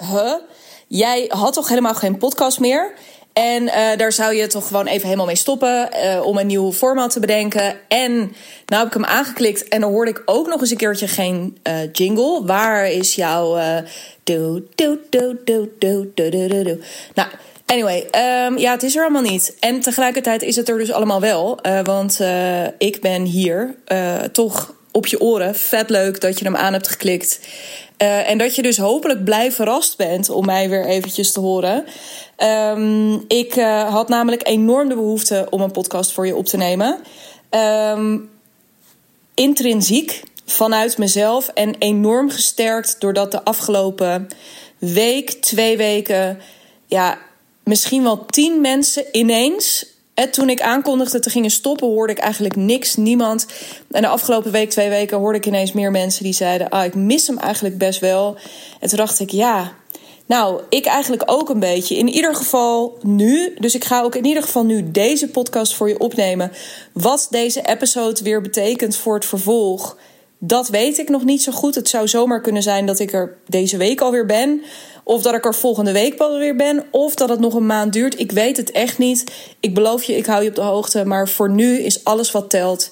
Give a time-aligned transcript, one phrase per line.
[0.00, 0.34] huh?
[0.86, 2.92] Jij had toch helemaal geen podcast meer?
[3.32, 6.72] En uh, daar zou je toch gewoon even helemaal mee stoppen uh, om een nieuw
[6.72, 7.76] format te bedenken.
[7.88, 8.12] En
[8.66, 11.58] nou heb ik hem aangeklikt en dan hoorde ik ook nog eens een keertje geen
[11.68, 12.44] uh, jingle.
[12.44, 13.58] Waar is jouw
[14.24, 14.60] do?
[17.14, 17.28] Nou,
[17.66, 18.08] anyway,
[18.46, 19.56] um, ja, het is er allemaal niet.
[19.60, 22.20] En tegelijkertijd is het er dus allemaal wel, want
[22.78, 23.74] ik ben hier
[24.32, 25.54] toch op je oren.
[25.54, 27.40] Vet leuk dat je hem aan hebt geklikt.
[28.02, 31.84] Uh, en dat je dus hopelijk blij verrast bent om mij weer eventjes te horen.
[32.76, 36.56] Um, ik uh, had namelijk enorm de behoefte om een podcast voor je op te
[36.56, 36.98] nemen.
[37.50, 38.30] Um,
[39.34, 44.28] intrinsiek vanuit mezelf en enorm gesterkt doordat de afgelopen
[44.78, 46.38] week, twee weken,
[46.86, 47.18] ja,
[47.64, 49.86] misschien wel tien mensen ineens
[50.20, 53.46] en toen ik aankondigde te gingen stoppen, hoorde ik eigenlijk niks, niemand.
[53.90, 56.94] En de afgelopen week, twee weken, hoorde ik ineens meer mensen die zeiden: Ah, ik
[56.94, 58.36] mis hem eigenlijk best wel.
[58.80, 59.72] En toen dacht ik: Ja,
[60.26, 61.96] nou, ik eigenlijk ook een beetje.
[61.96, 63.54] In ieder geval nu.
[63.58, 66.52] Dus ik ga ook in ieder geval nu deze podcast voor je opnemen.
[66.92, 69.96] Wat deze episode weer betekent voor het vervolg.
[70.38, 71.74] Dat weet ik nog niet zo goed.
[71.74, 74.62] Het zou zomaar kunnen zijn dat ik er deze week alweer ben.
[75.10, 76.84] Of dat ik er volgende week wel weer ben.
[76.90, 78.18] Of dat het nog een maand duurt.
[78.18, 79.24] Ik weet het echt niet.
[79.60, 81.04] Ik beloof je, ik hou je op de hoogte.
[81.04, 82.90] Maar voor nu is alles wat telt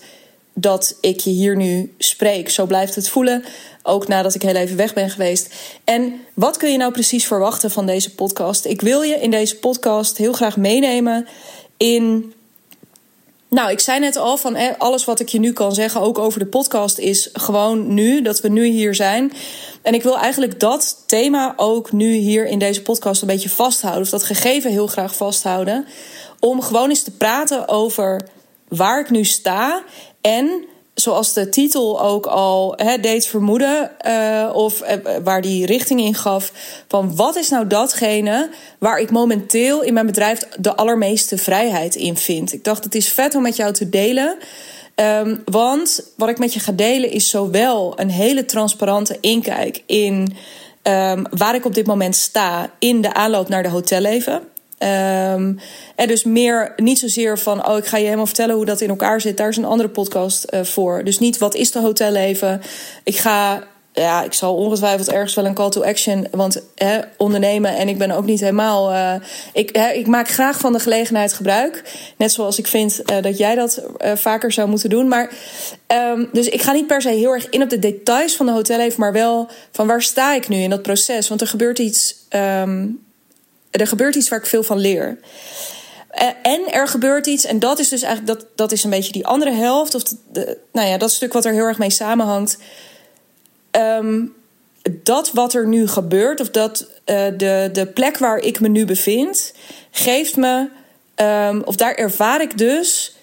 [0.55, 2.49] dat ik je hier nu spreek.
[2.51, 3.45] Zo blijft het voelen.
[3.83, 5.55] Ook nadat ik heel even weg ben geweest.
[5.85, 8.65] En wat kun je nou precies verwachten van deze podcast?
[8.65, 11.27] Ik wil je in deze podcast heel graag meenemen
[11.77, 12.33] in
[13.49, 16.39] nou, ik zei net al van alles wat ik je nu kan zeggen, ook over
[16.39, 19.33] de podcast, is gewoon nu, dat we nu hier zijn.
[19.83, 24.03] En ik wil eigenlijk dat thema ook nu hier in deze podcast een beetje vasthouden,
[24.03, 25.87] of dat gegeven heel graag vasthouden,
[26.41, 28.29] om gewoon eens te praten over
[28.69, 29.83] waar ik nu sta
[30.21, 30.65] en
[31.01, 34.89] zoals de titel ook al deed vermoeden, uh, of uh,
[35.25, 36.53] waar die richting in gaf,
[36.89, 42.17] van wat is nou datgene waar ik momenteel in mijn bedrijf de allermeeste vrijheid in
[42.17, 42.53] vind.
[42.53, 44.37] Ik dacht, het is vet om met jou te delen.
[44.95, 50.37] Um, want wat ik met je ga delen is zowel een hele transparante inkijk in
[50.83, 54.43] um, waar ik op dit moment sta in de aanloop naar de hotelleven.
[54.83, 55.59] Um,
[55.95, 58.89] en dus meer, niet zozeer van, oh, ik ga je helemaal vertellen hoe dat in
[58.89, 59.37] elkaar zit.
[59.37, 61.05] Daar is een andere podcast uh, voor.
[61.05, 62.61] Dus niet wat is de hotelleven.
[63.05, 63.63] Ik ga,
[63.93, 66.27] ja, ik zal ongetwijfeld ergens wel een call to action.
[66.31, 68.93] Want hè, ondernemen en ik ben ook niet helemaal.
[68.93, 69.15] Uh,
[69.53, 71.83] ik, hè, ik maak graag van de gelegenheid gebruik.
[72.17, 75.09] Net zoals ik vind uh, dat jij dat vaker zou moeten doen.
[75.09, 75.31] Maar,
[76.13, 78.53] um, dus ik ga niet per se heel erg in op de details van de
[78.53, 79.01] hotelleven.
[79.01, 81.29] Maar wel van waar sta ik nu in dat proces.
[81.29, 82.15] Want er gebeurt iets.
[82.31, 83.07] Um,
[83.71, 85.19] er gebeurt iets waar ik veel van leer.
[86.09, 89.13] Eh, en er gebeurt iets, en dat is dus eigenlijk dat, dat is een beetje
[89.13, 90.03] die andere helft, of
[90.73, 92.59] nou ja, dat stuk wat er heel erg mee samenhangt.
[93.71, 94.35] Um,
[94.91, 98.85] dat wat er nu gebeurt, of dat uh, de, de plek waar ik me nu
[98.85, 99.53] bevind,
[99.91, 100.69] geeft me,
[101.17, 103.17] um, of daar ervaar ik dus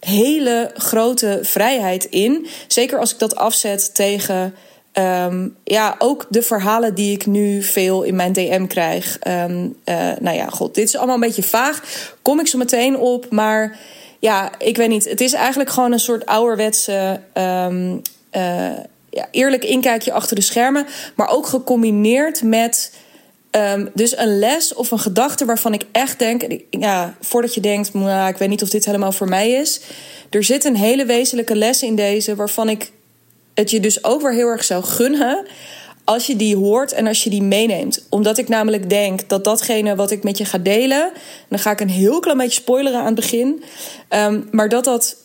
[0.00, 2.46] hele grote vrijheid in.
[2.66, 4.54] Zeker als ik dat afzet tegen
[4.94, 9.18] Um, ja, ook de verhalen die ik nu veel in mijn DM krijg.
[9.26, 11.82] Um, uh, nou ja, god, dit is allemaal een beetje vaag.
[12.22, 13.78] Kom ik zo meteen op, maar
[14.18, 15.04] ja, ik weet niet.
[15.04, 17.20] Het is eigenlijk gewoon een soort ouderwetse.
[17.34, 18.02] Um,
[18.32, 18.78] uh,
[19.10, 20.86] ja, eerlijk inkijkje achter de schermen.
[21.14, 22.92] Maar ook gecombineerd met.
[23.94, 26.42] Dus een les of een gedachte waarvan ik echt denk.
[26.70, 29.80] Ja, voordat je denkt, nou, ik weet niet of dit helemaal voor mij is.
[30.30, 32.90] Er zit een hele wezenlijke les in deze waarvan ik
[33.54, 35.46] het je dus ook weer heel erg zou gunnen
[36.04, 38.06] als je die hoort en als je die meeneemt.
[38.08, 41.12] Omdat ik namelijk denk dat datgene wat ik met je ga delen,
[41.48, 43.62] dan ga ik een heel klein beetje spoileren aan het begin,
[44.08, 45.16] um, maar dat dat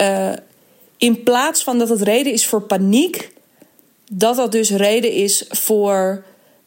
[0.00, 0.32] uh,
[0.98, 3.32] in plaats van dat het reden is voor paniek,
[4.12, 6.24] dat dat dus reden is voor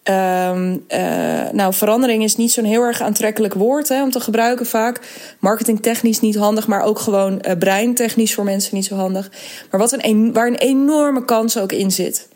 [0.10, 4.66] Um, uh, nou, verandering is niet zo'n heel erg aantrekkelijk woord hè, om te gebruiken
[4.66, 5.00] vaak.
[5.40, 9.32] Marketingtechnisch niet handig, maar ook gewoon uh, breintechnisch voor mensen niet zo handig.
[9.72, 12.28] Maar wat een, waar een enorme kans ook in zit.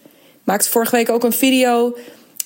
[0.42, 1.98] Ik maakte vorige week ook een video.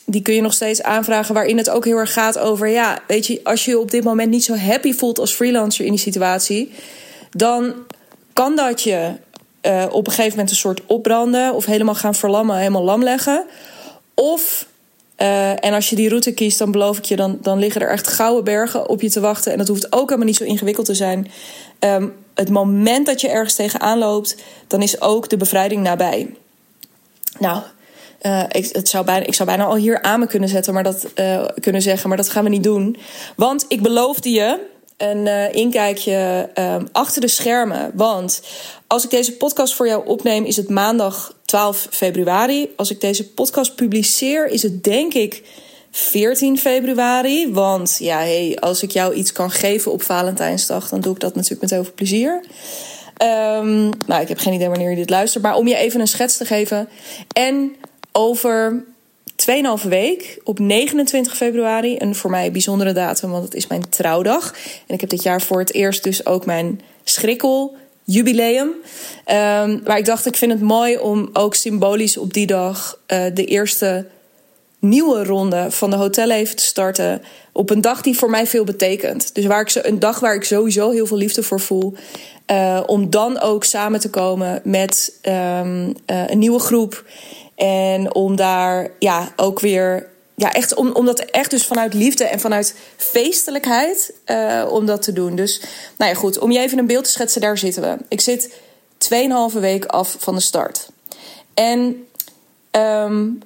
[0.05, 1.33] Die kun je nog steeds aanvragen.
[1.33, 2.67] Waarin het ook heel erg gaat over.
[2.67, 5.85] Ja, weet je, als je je op dit moment niet zo happy voelt als freelancer
[5.85, 6.71] in die situatie.
[7.31, 7.73] Dan
[8.33, 9.11] kan dat je
[9.61, 11.53] uh, op een gegeven moment een soort opbranden.
[11.53, 13.45] Of helemaal gaan verlammen, helemaal lam leggen.
[14.13, 14.67] Of
[15.17, 17.89] uh, en als je die route kiest, dan beloof ik je, dan, dan liggen er
[17.89, 19.51] echt gouden bergen op je te wachten.
[19.51, 21.31] En dat hoeft ook helemaal niet zo ingewikkeld te zijn.
[21.79, 24.35] Um, het moment dat je ergens tegenaan loopt,
[24.67, 26.35] dan is ook de bevrijding nabij.
[27.39, 27.61] Nou,
[28.21, 30.83] uh, ik, het zou bijna, ik zou bijna al hier aan me kunnen zetten, maar
[30.83, 32.97] dat uh, kunnen zeggen, maar dat gaan we niet doen.
[33.35, 34.59] Want ik beloofde je
[34.97, 37.91] een inkijkje um, achter de schermen.
[37.93, 38.41] Want
[38.87, 42.69] als ik deze podcast voor jou opneem, is het maandag 12 februari.
[42.75, 45.43] Als ik deze podcast publiceer, is het denk ik
[45.91, 47.51] 14 februari.
[47.51, 51.35] Want ja, hey, als ik jou iets kan geven op Valentijnsdag, dan doe ik dat
[51.35, 52.43] natuurlijk met heel veel plezier.
[53.23, 55.43] Um, nou, ik heb geen idee wanneer je dit luistert.
[55.43, 56.89] Maar om je even een schets te geven.
[57.33, 57.75] En
[58.11, 58.83] over
[59.83, 64.53] 2,5 week, op 29 februari, een voor mij bijzondere datum, want het is mijn trouwdag.
[64.87, 68.67] En ik heb dit jaar voor het eerst dus ook mijn schrikkel jubileum.
[68.67, 73.23] Um, maar ik dacht, ik vind het mooi om ook symbolisch op die dag uh,
[73.33, 74.05] de eerste
[74.79, 77.21] nieuwe ronde van de hotelleven te starten.
[77.51, 79.35] Op een dag die voor mij veel betekent.
[79.35, 81.93] Dus waar ik, een dag waar ik sowieso heel veel liefde voor voel.
[82.51, 85.93] Uh, om dan ook samen te komen met um, uh,
[86.27, 87.03] een nieuwe groep.
[87.55, 90.13] En om daar ja, ook weer.
[90.35, 95.01] Ja, echt om, om dat echt dus vanuit liefde en vanuit feestelijkheid uh, om dat
[95.01, 95.35] te doen.
[95.35, 95.61] Dus
[95.97, 96.39] nou ja, goed.
[96.39, 97.97] Om je even een beeld te schetsen, daar zitten we.
[98.07, 98.49] Ik zit
[99.53, 100.89] 2,5 week af van de start.
[101.53, 102.07] En
[102.71, 103.39] um,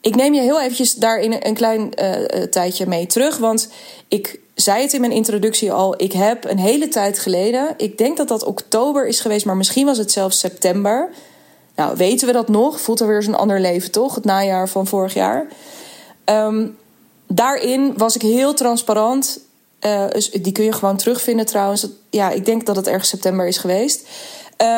[0.00, 3.36] ik neem je heel eventjes daarin een klein uh, tijdje mee terug.
[3.36, 3.68] Want
[4.08, 6.02] ik zei het in mijn introductie al.
[6.02, 9.86] Ik heb een hele tijd geleden, ik denk dat dat oktober is geweest, maar misschien
[9.86, 11.10] was het zelfs september.
[11.74, 12.80] Nou, weten we dat nog?
[12.80, 14.14] Voelt er weer een ander leven, toch?
[14.14, 15.46] Het najaar van vorig jaar.
[16.30, 16.76] Um,
[17.26, 19.40] daarin was ik heel transparant.
[19.80, 20.04] Uh,
[20.42, 21.86] die kun je gewoon terugvinden trouwens.
[22.10, 24.08] Ja, ik denk dat het ergens september is geweest.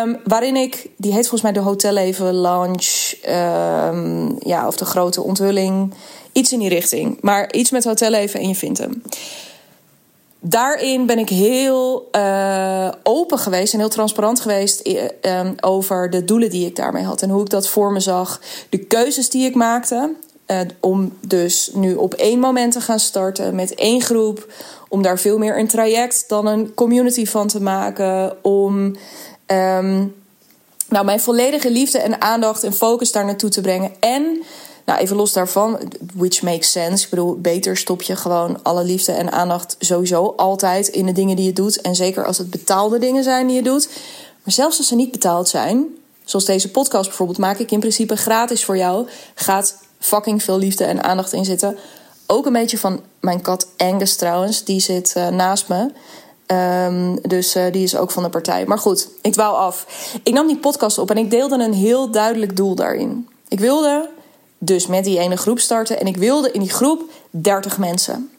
[0.05, 3.17] Um, waarin ik, die heet volgens mij de Hotelleven Lounge,
[3.93, 5.95] um, ja, of de grote onthulling.
[6.33, 7.19] Iets in die richting.
[7.21, 9.03] Maar iets met Hotelleven en je vindt hem.
[10.41, 16.51] Daarin ben ik heel uh, open geweest en heel transparant geweest uh, over de doelen
[16.51, 17.23] die ik daarmee had.
[17.23, 18.41] En hoe ik dat voor me zag.
[18.69, 20.15] De keuzes die ik maakte.
[20.51, 24.53] Uh, om dus nu op één moment te gaan starten met één groep.
[24.89, 28.45] Om daar veel meer een traject dan een community van te maken.
[28.45, 28.97] Om
[29.53, 30.15] Um,
[30.89, 33.93] nou, mijn volledige liefde en aandacht en focus daar naartoe te brengen.
[34.01, 34.43] En,
[34.85, 35.79] nou, even los daarvan,
[36.15, 37.05] which makes sense.
[37.05, 41.37] Ik bedoel, beter stop je gewoon alle liefde en aandacht sowieso altijd in de dingen
[41.37, 41.81] die je doet.
[41.81, 43.89] En zeker als het betaalde dingen zijn die je doet.
[44.43, 45.87] Maar zelfs als ze niet betaald zijn,
[46.25, 49.09] zoals deze podcast bijvoorbeeld, maak ik in principe gratis voor jou.
[49.35, 51.77] Gaat fucking veel liefde en aandacht in zitten.
[52.27, 55.91] Ook een beetje van mijn kat Angus trouwens, die zit uh, naast me.
[56.87, 58.65] Um, dus uh, die is ook van de partij.
[58.67, 59.87] Maar goed, ik dwaal af.
[60.23, 63.29] Ik nam die podcast op en ik deelde een heel duidelijk doel daarin.
[63.49, 64.09] Ik wilde
[64.59, 66.01] dus met die ene groep starten.
[66.01, 68.31] En ik wilde in die groep 30 mensen.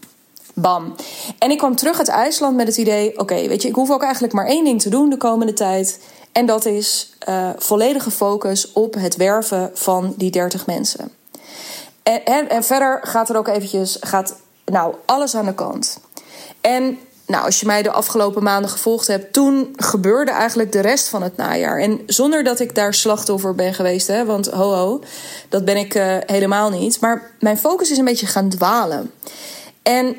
[0.53, 0.95] Bam.
[1.37, 4.03] En ik kwam terug uit IJsland met het idee: oké, weet je, ik hoef ook
[4.03, 5.99] eigenlijk maar één ding te doen de komende tijd.
[6.31, 11.11] En dat is uh, volledige focus op het werven van die 30 mensen.
[12.17, 14.35] En, en, verder gaat er ook eventjes, gaat
[14.65, 15.99] nou alles aan de kant.
[16.61, 21.07] En nou, als je mij de afgelopen maanden gevolgd hebt, toen gebeurde eigenlijk de rest
[21.07, 21.79] van het najaar.
[21.79, 25.01] En zonder dat ik daar slachtoffer ben geweest, hè, want ho ho,
[25.49, 26.99] dat ben ik uh, helemaal niet.
[26.99, 29.11] Maar mijn focus is een beetje gaan dwalen.
[29.81, 30.15] En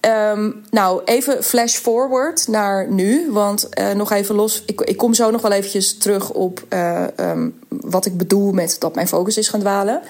[0.00, 3.30] um, nou, even flash forward naar nu.
[3.30, 7.04] Want uh, nog even los, ik, ik kom zo nog wel eventjes terug op uh,
[7.16, 10.02] um, wat ik bedoel met dat mijn focus is gaan dwalen.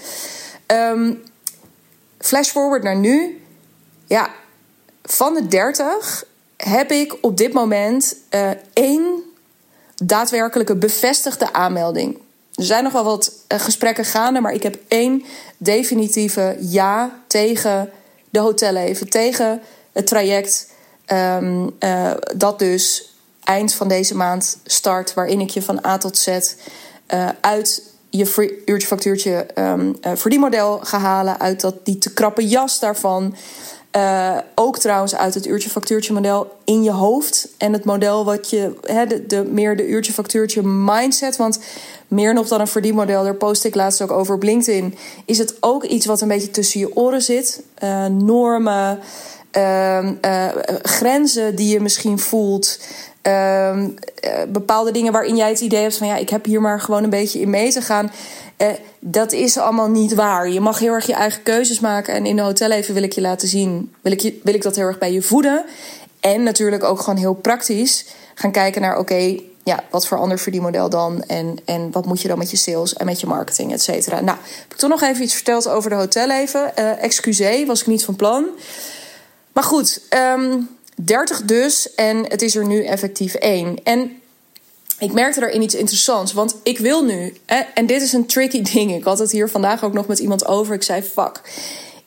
[0.67, 1.23] Um,
[2.19, 3.43] flash forward naar nu.
[4.07, 4.31] Ja,
[5.03, 6.25] van de 30
[6.57, 9.23] heb ik op dit moment uh, één
[9.95, 12.19] daadwerkelijke bevestigde aanmelding.
[12.55, 15.25] Er zijn nog wel wat uh, gesprekken gaande, maar ik heb één
[15.57, 17.91] definitieve ja tegen
[18.31, 19.61] de hotelleven, tegen
[19.93, 20.71] het traject
[21.07, 26.19] um, uh, dat dus eind van deze maand start, waarin ik je van A tot
[26.19, 26.55] Z
[27.41, 27.83] uit
[28.17, 33.35] je uurtje factuurtje um, verdienmodel ga halen, uit dat, die te krappe jas daarvan.
[33.97, 37.49] Uh, ook trouwens uit het uurtje factuurtje model in je hoofd.
[37.59, 38.75] En het model wat je,
[39.09, 41.37] de, de, meer de uurtje factuurtje mindset.
[41.37, 41.59] Want
[42.09, 44.95] meer nog dan een verdienmodel, daar post ik laatst ook over op LinkedIn.
[45.25, 47.63] Is het ook iets wat een beetje tussen je oren zit.
[47.85, 49.01] Uh, normen,
[49.57, 50.09] uh,
[50.83, 52.79] grenzen die je misschien voelt.
[53.25, 53.89] Ehm,
[54.49, 57.11] bepaalde dingen waarin jij het idee hebt van ja, ik heb hier maar gewoon een
[57.11, 58.13] beetje in mee te gaan.
[58.59, 60.49] Uh, dat is allemaal niet waar.
[60.49, 62.15] Je mag heel erg je eigen keuzes maken.
[62.15, 64.77] En in de hotelleven wil ik je laten zien, wil ik, je, wil ik dat
[64.77, 65.65] heel erg bij je voeden.
[66.21, 70.89] En natuurlijk ook gewoon heel praktisch gaan kijken naar: oké, ja, wat voor ander verdienmodel
[70.89, 71.23] dan?
[71.23, 74.21] En, en wat moet je dan met je sales en met je marketing, et cetera.
[74.21, 76.73] Nou, heb ik toch nog even iets verteld over de hotelleven.
[76.79, 78.47] Uh, excuseer, was ik niet van plan.
[79.53, 80.01] Maar goed,
[80.37, 81.95] um, 30 dus.
[81.95, 83.85] En het is er nu effectief één.
[83.85, 84.21] En
[84.99, 86.33] ik merkte daarin iets interessants.
[86.33, 87.37] Want ik wil nu,
[87.75, 88.95] en dit is een tricky ding.
[88.95, 90.75] Ik had het hier vandaag ook nog met iemand over.
[90.75, 91.41] Ik zei: Fuck,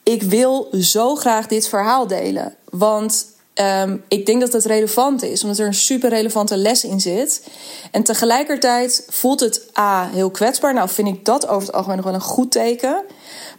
[0.03, 2.56] ik wil zo graag dit verhaal delen.
[2.70, 3.25] Want
[3.56, 7.48] um, ik denk dat het relevant is, omdat er een super relevante les in zit.
[7.91, 10.74] En tegelijkertijd voelt het A heel kwetsbaar.
[10.74, 13.03] Nou, vind ik dat over het algemeen nog wel een goed teken.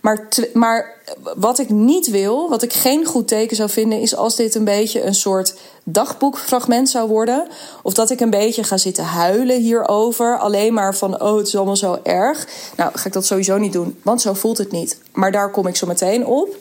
[0.01, 0.97] Maar, maar
[1.37, 4.65] wat ik niet wil, wat ik geen goed teken zou vinden, is als dit een
[4.65, 7.49] beetje een soort dagboekfragment zou worden.
[7.83, 10.39] Of dat ik een beetje ga zitten huilen hierover.
[10.39, 12.49] Alleen maar van, oh, het is allemaal zo erg.
[12.77, 14.99] Nou, ga ik dat sowieso niet doen, want zo voelt het niet.
[15.13, 16.57] Maar daar kom ik zo meteen op.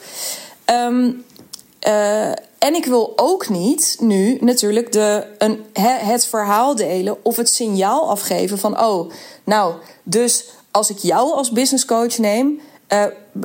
[0.66, 1.26] Um,
[1.88, 2.28] uh,
[2.58, 5.66] en ik wil ook niet nu natuurlijk de, een,
[6.02, 9.12] het verhaal delen of het signaal afgeven van: oh,
[9.44, 12.62] nou, dus als ik jou als business coach neem,
[12.94, 13.04] uh,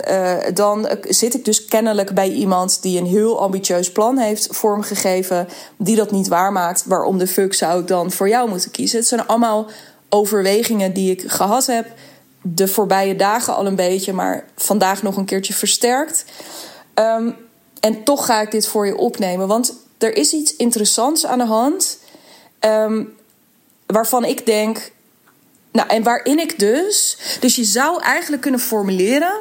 [0.08, 5.48] uh, dan zit ik dus kennelijk bij iemand die een heel ambitieus plan heeft vormgegeven,
[5.76, 6.84] die dat niet waarmaakt.
[6.86, 8.98] Waarom de fuck zou ik dan voor jou moeten kiezen?
[8.98, 9.66] Het zijn allemaal
[10.08, 11.86] overwegingen die ik gehad heb.
[12.42, 16.24] De voorbije dagen al een beetje, maar vandaag nog een keertje versterkt.
[16.94, 17.36] Um,
[17.80, 19.48] en toch ga ik dit voor je opnemen.
[19.48, 21.98] Want er is iets interessants aan de hand.
[22.60, 23.12] Um,
[23.86, 24.92] waarvan ik denk.
[25.72, 27.16] Nou, en waarin ik dus.
[27.40, 29.32] Dus je zou eigenlijk kunnen formuleren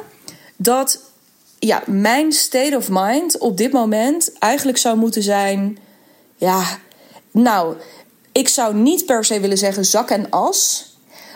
[0.56, 1.00] dat.
[1.58, 5.78] Ja, mijn state of mind op dit moment eigenlijk zou moeten zijn.
[6.36, 6.78] Ja,
[7.30, 7.76] nou,
[8.32, 10.90] ik zou niet per se willen zeggen zak en as.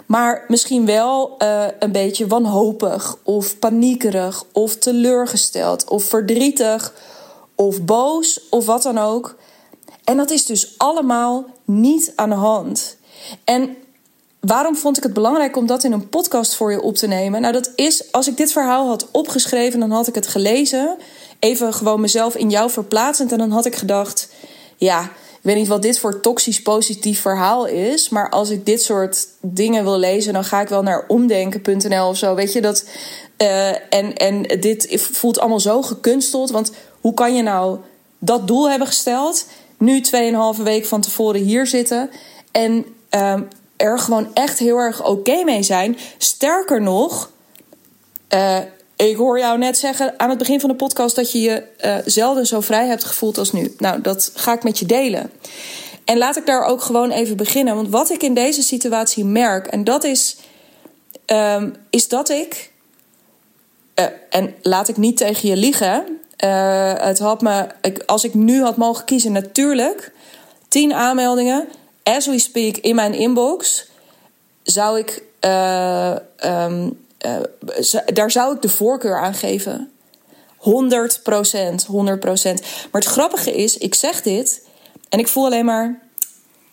[0.07, 6.95] Maar misschien wel uh, een beetje wanhopig of paniekerig of teleurgesteld of verdrietig
[7.55, 9.37] of boos of wat dan ook.
[10.05, 12.97] En dat is dus allemaal niet aan de hand.
[13.45, 13.77] En
[14.47, 17.41] waarom vond ik het belangrijk om dat in een podcast voor je op te nemen?
[17.41, 20.97] Nou, dat is als ik dit verhaal had opgeschreven, dan had ik het gelezen.
[21.39, 23.33] Even gewoon mezelf in jou verplaatsend.
[23.33, 24.29] En dan had ik gedacht:
[24.77, 28.09] ja, ik weet niet wat dit voor toxisch positief verhaal is.
[28.09, 32.17] Maar als ik dit soort dingen wil lezen, dan ga ik wel naar omdenken.nl of
[32.17, 32.35] zo.
[32.35, 32.85] Weet je dat.
[33.43, 36.51] Uh, en, en dit voelt allemaal zo gekunsteld.
[36.51, 37.79] Want hoe kan je nou
[38.19, 39.47] dat doel hebben gesteld,
[39.79, 40.03] nu
[40.57, 42.11] 2,5 week van tevoren hier zitten
[42.53, 43.41] en uh,
[43.77, 45.99] er gewoon echt heel erg oké mee zijn?
[46.19, 47.31] Sterker nog,
[48.35, 48.59] uh,
[48.97, 51.97] ik hoor jou net zeggen aan het begin van de podcast dat je je uh,
[52.05, 53.75] zelden zo vrij hebt gevoeld als nu.
[53.79, 55.31] Nou, dat ga ik met je delen.
[56.05, 57.75] En laat ik daar ook gewoon even beginnen.
[57.75, 60.37] Want wat ik in deze situatie merk, en dat is,
[61.27, 62.73] um, is dat ik.
[64.01, 66.05] Uh, en laat ik niet tegen je liegen.
[66.99, 67.67] Het had me,
[68.07, 70.13] als ik nu had mogen kiezen, natuurlijk.
[70.69, 71.69] 10 aanmeldingen,
[72.07, 73.87] as we speak, in mijn inbox.
[74.63, 75.23] Zou ik.
[76.41, 77.37] Um, uh,
[78.15, 79.91] daar zou ik de voorkeur aan geven.
[80.57, 82.61] 100 procent, 100 procent.
[82.61, 84.67] Maar het grappige is, ik zeg dit
[85.09, 86.01] en ik voel alleen maar.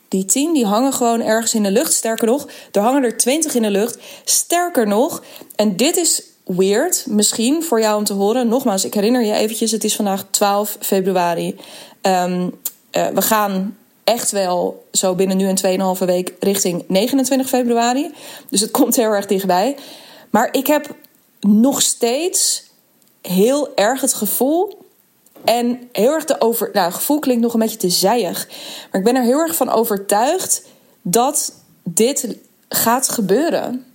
[0.08, 1.94] Die 10 die hangen gewoon ergens in de lucht.
[1.94, 3.98] Sterker nog, er hangen er 20 in de lucht.
[4.24, 5.24] Sterker nog,
[5.56, 8.48] en dit is weird, misschien voor jou om te horen.
[8.48, 11.56] Nogmaals, ik herinner je eventjes, het is vandaag 12 februari.
[12.02, 12.60] Um,
[12.92, 18.14] uh, we gaan echt wel zo binnen nu en 2,5 week richting 29 februari.
[18.50, 19.76] Dus het komt heel erg dichtbij.
[20.30, 20.96] Maar ik heb
[21.40, 22.64] nog steeds
[23.22, 24.82] heel erg het gevoel.
[25.44, 26.70] En heel erg de over.
[26.74, 28.48] Nou, gevoel klinkt nog een beetje te zijig.
[28.92, 30.64] Maar ik ben er heel erg van overtuigd
[31.02, 32.36] dat dit
[32.70, 33.86] gaat gebeuren.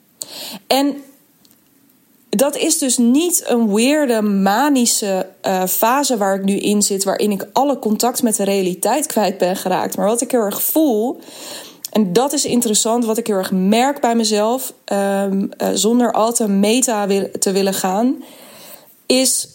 [0.67, 1.03] En
[2.30, 7.30] dat is dus niet een weirde, manische uh, fase waar ik nu in zit, waarin
[7.30, 9.97] ik alle contact met de realiteit kwijt ben geraakt.
[9.97, 11.18] Maar wat ik heel erg voel,
[11.90, 16.32] en dat is interessant, wat ik heel erg merk bij mezelf, um, uh, zonder al
[16.32, 17.06] te meta
[17.38, 18.25] te willen gaan,
[19.06, 19.49] is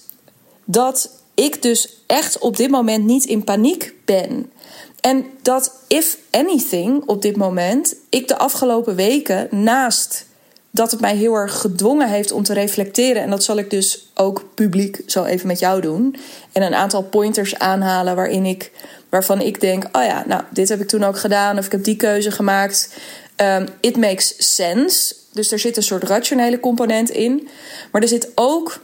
[0.65, 4.51] dat ik dus echt op dit moment niet in paniek ben.
[4.99, 10.25] En dat, if anything, op dit moment, ik de afgelopen weken naast
[10.75, 13.21] dat het mij heel erg gedwongen heeft om te reflecteren.
[13.21, 16.15] En dat zal ik dus ook publiek zo even met jou doen.
[16.51, 18.71] En een aantal pointers aanhalen waarin ik,
[19.09, 21.57] waarvan ik denk: oh ja, nou, dit heb ik toen ook gedaan.
[21.57, 22.95] Of ik heb die keuze gemaakt.
[23.37, 25.15] Um, it makes sense.
[25.31, 27.47] Dus er zit een soort rationele component in.
[27.91, 28.79] Maar er zit ook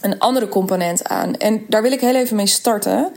[0.00, 1.36] een andere component aan.
[1.36, 3.12] En daar wil ik heel even mee starten.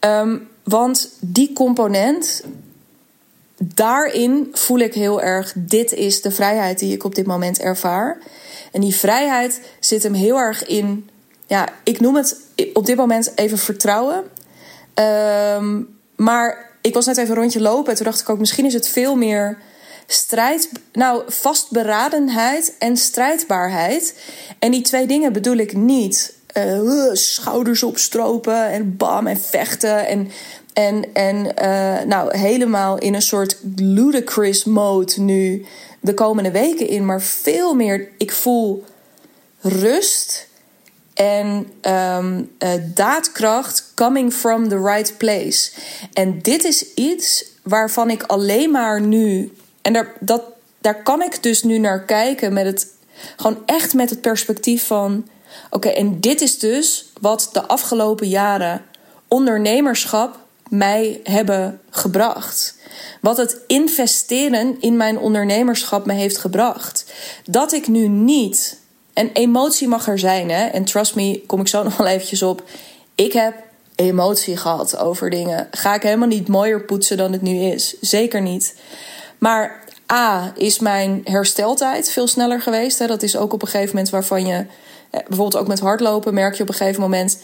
[0.00, 2.44] Um, want die component
[3.58, 8.18] daarin voel ik heel erg: dit is de vrijheid die ik op dit moment ervaar.
[8.72, 11.10] En die vrijheid zit hem heel erg in,
[11.46, 12.36] ja, ik noem het
[12.72, 14.24] op dit moment even vertrouwen.
[14.94, 18.66] Um, maar ik was net even een rondje lopen en toen dacht ik ook: misschien
[18.66, 19.58] is het veel meer
[20.06, 24.14] strijd, nou, vastberadenheid en strijdbaarheid.
[24.58, 26.36] En die twee dingen bedoel ik niet.
[26.56, 30.30] Uh, schouders opstropen en bam en vechten en
[30.72, 35.66] en, en uh, nou, helemaal in een soort ludicrous mode nu
[36.00, 37.04] de komende weken in.
[37.04, 38.84] Maar veel meer, ik voel
[39.60, 40.46] rust
[41.14, 45.70] en um, uh, daadkracht coming from the right place.
[46.12, 49.52] En dit is iets waarvan ik alleen maar nu.
[49.82, 50.42] En daar, dat,
[50.80, 52.86] daar kan ik dus nu naar kijken met het.
[53.36, 55.28] Gewoon echt met het perspectief van.
[55.70, 58.84] Oké, en dit is dus wat de afgelopen jaren
[59.28, 62.76] ondernemerschap mij hebben gebracht.
[63.20, 67.12] Wat het investeren in mijn ondernemerschap me heeft gebracht.
[67.44, 68.78] Dat ik nu niet.
[69.12, 70.66] En emotie mag er zijn, hè?
[70.66, 72.62] En trust me, kom ik zo nog wel eventjes op.
[73.14, 73.54] Ik heb
[73.94, 75.68] emotie gehad over dingen.
[75.70, 77.96] Ga ik helemaal niet mooier poetsen dan het nu is.
[78.00, 78.74] Zeker niet.
[79.38, 82.98] Maar A, is mijn hersteltijd veel sneller geweest.
[82.98, 83.06] Hè?
[83.06, 84.66] Dat is ook op een gegeven moment waarvan je.
[85.10, 87.38] Bijvoorbeeld ook met hardlopen merk je op een gegeven moment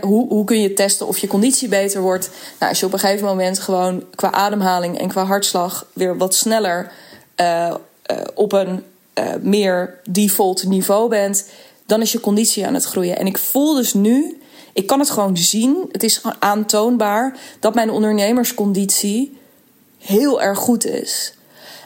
[0.00, 2.30] hoe, hoe kun je testen of je conditie beter wordt?
[2.58, 6.34] Nou, als je op een gegeven moment gewoon qua ademhaling en qua hartslag weer wat
[6.34, 6.92] sneller
[7.40, 7.74] uh,
[8.10, 8.82] uh, op een
[9.18, 11.48] uh, meer default niveau bent,
[11.86, 13.18] dan is je conditie aan het groeien.
[13.18, 14.40] En ik voel dus nu,
[14.72, 19.38] ik kan het gewoon zien, het is aantoonbaar dat mijn ondernemersconditie
[19.98, 21.34] heel erg goed is.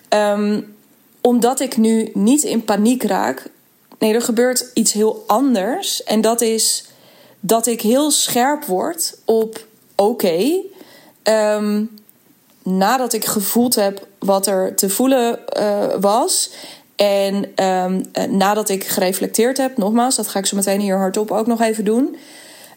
[0.08, 0.76] Um,
[1.20, 3.50] omdat ik nu niet in paniek raak.
[3.98, 6.02] Nee, er gebeurt iets heel anders.
[6.02, 6.84] En dat is
[7.40, 9.66] dat ik heel scherp word op
[9.96, 10.62] oké.
[11.22, 11.84] Ehm,
[12.62, 16.50] nadat ik gevoeld heb wat er te voelen uh, was.
[16.96, 21.46] En um, nadat ik gereflecteerd heb, nogmaals, dat ga ik zo meteen hier hardop ook
[21.46, 22.16] nog even doen.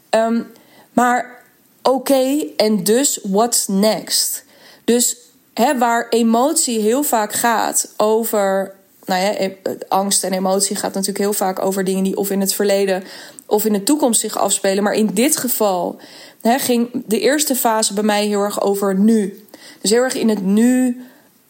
[0.10, 0.51] Um,
[0.93, 1.43] maar
[1.82, 4.43] oké, en dus what's next?
[4.84, 5.17] Dus
[5.53, 11.17] hè, waar emotie heel vaak gaat over nou ja, e, angst en emotie gaat natuurlijk
[11.17, 13.03] heel vaak over dingen die of in het verleden
[13.45, 14.83] of in de toekomst zich afspelen.
[14.83, 16.00] Maar in dit geval
[16.41, 19.45] ging de eerste fase bij mij heel erg over nu.
[19.81, 21.01] Dus heel erg in het nu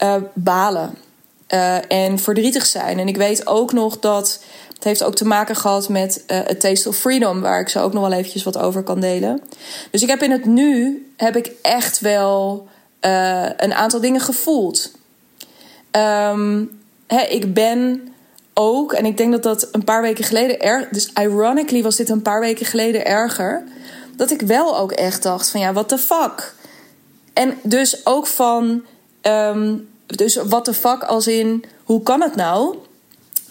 [0.03, 0.95] uh, balen
[1.50, 3.00] uh, en verdrietig zijn.
[3.00, 6.59] En ik weet ook nog dat het heeft ook te maken gehad met uh, het
[6.59, 9.41] Taste of Freedom, waar ik zo ook nog wel eventjes wat over kan delen.
[9.91, 12.67] Dus ik heb in het nu heb ik echt wel
[13.57, 14.91] een aantal dingen gevoeld.
[17.07, 18.12] Hè, ik ben
[18.53, 20.89] ook, en ik denk dat dat een paar weken geleden erg.
[20.89, 23.63] Dus ironically was dit een paar weken geleden erger.
[24.15, 26.53] Dat ik wel ook echt dacht: van ja, what the fuck?
[27.33, 28.84] En dus ook van.
[29.21, 32.75] Um, dus what the fuck als in hoe kan het nou?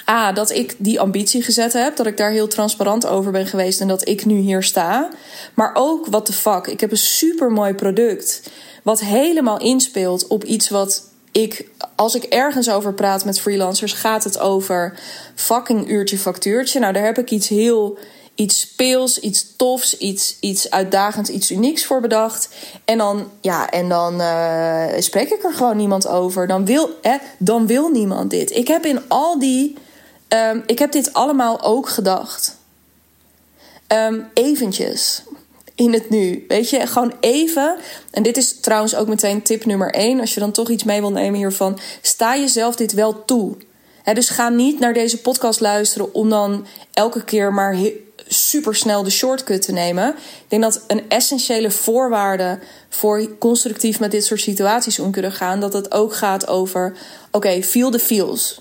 [0.08, 3.80] A, dat ik die ambitie gezet heb, dat ik daar heel transparant over ben geweest
[3.80, 5.08] en dat ik nu hier sta.
[5.54, 8.50] Maar ook what the fuck, ik heb een super mooi product.
[8.82, 14.24] Wat helemaal inspeelt op iets wat ik, als ik ergens over praat met freelancers, gaat
[14.24, 14.98] het over
[15.34, 16.80] fucking uurtje factuurtje.
[16.80, 17.98] Nou, daar heb ik iets heel
[18.34, 22.48] iets speels, iets tofs, iets, iets uitdagends, iets unieks voor bedacht.
[22.84, 26.46] En dan, ja, en dan uh, spreek ik er gewoon niemand over.
[26.46, 28.50] Dan wil, hè, dan wil niemand dit.
[28.50, 29.76] Ik heb in al die.
[30.28, 32.56] Um, ik heb dit allemaal ook gedacht.
[33.88, 35.22] Um, eventjes
[35.82, 36.44] in het nu.
[36.48, 37.76] Weet je, gewoon even.
[38.10, 40.20] En dit is trouwens ook meteen tip nummer 1.
[40.20, 41.78] Als je dan toch iets mee wil nemen hiervan.
[42.02, 43.56] Sta jezelf dit wel toe.
[44.14, 47.76] dus ga niet naar deze podcast luisteren om dan elke keer maar
[48.28, 50.08] super snel de shortcut te nemen.
[50.08, 55.60] Ik denk dat een essentiële voorwaarde voor constructief met dit soort situaties om kunnen gaan,
[55.60, 56.96] dat het ook gaat over:
[57.30, 58.60] oké, feel the feels.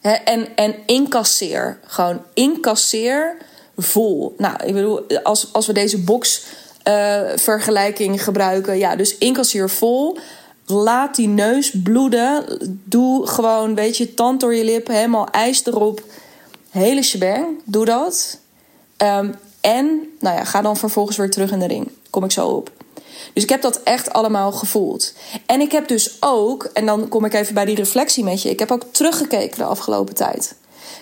[0.00, 1.78] en, en incasseer.
[1.86, 3.36] Gewoon incasseer
[3.76, 4.34] vol.
[4.38, 6.42] Nou, ik bedoel, als, als we deze box
[6.88, 10.18] uh, vergelijking gebruiken, ja, dus incasseer vol.
[10.66, 12.44] Laat die neus bloeden.
[12.84, 16.02] Doe gewoon, weet je, tand door je lip, helemaal ijs erop.
[16.70, 18.38] Hele shebang, doe dat.
[18.96, 21.90] Um, en, nou ja, ga dan vervolgens weer terug in de ring.
[22.10, 22.70] Kom ik zo op.
[23.32, 25.12] Dus ik heb dat echt allemaal gevoeld.
[25.46, 28.50] En ik heb dus ook, en dan kom ik even bij die reflectie met je.
[28.50, 30.54] Ik heb ook teruggekeken de afgelopen tijd.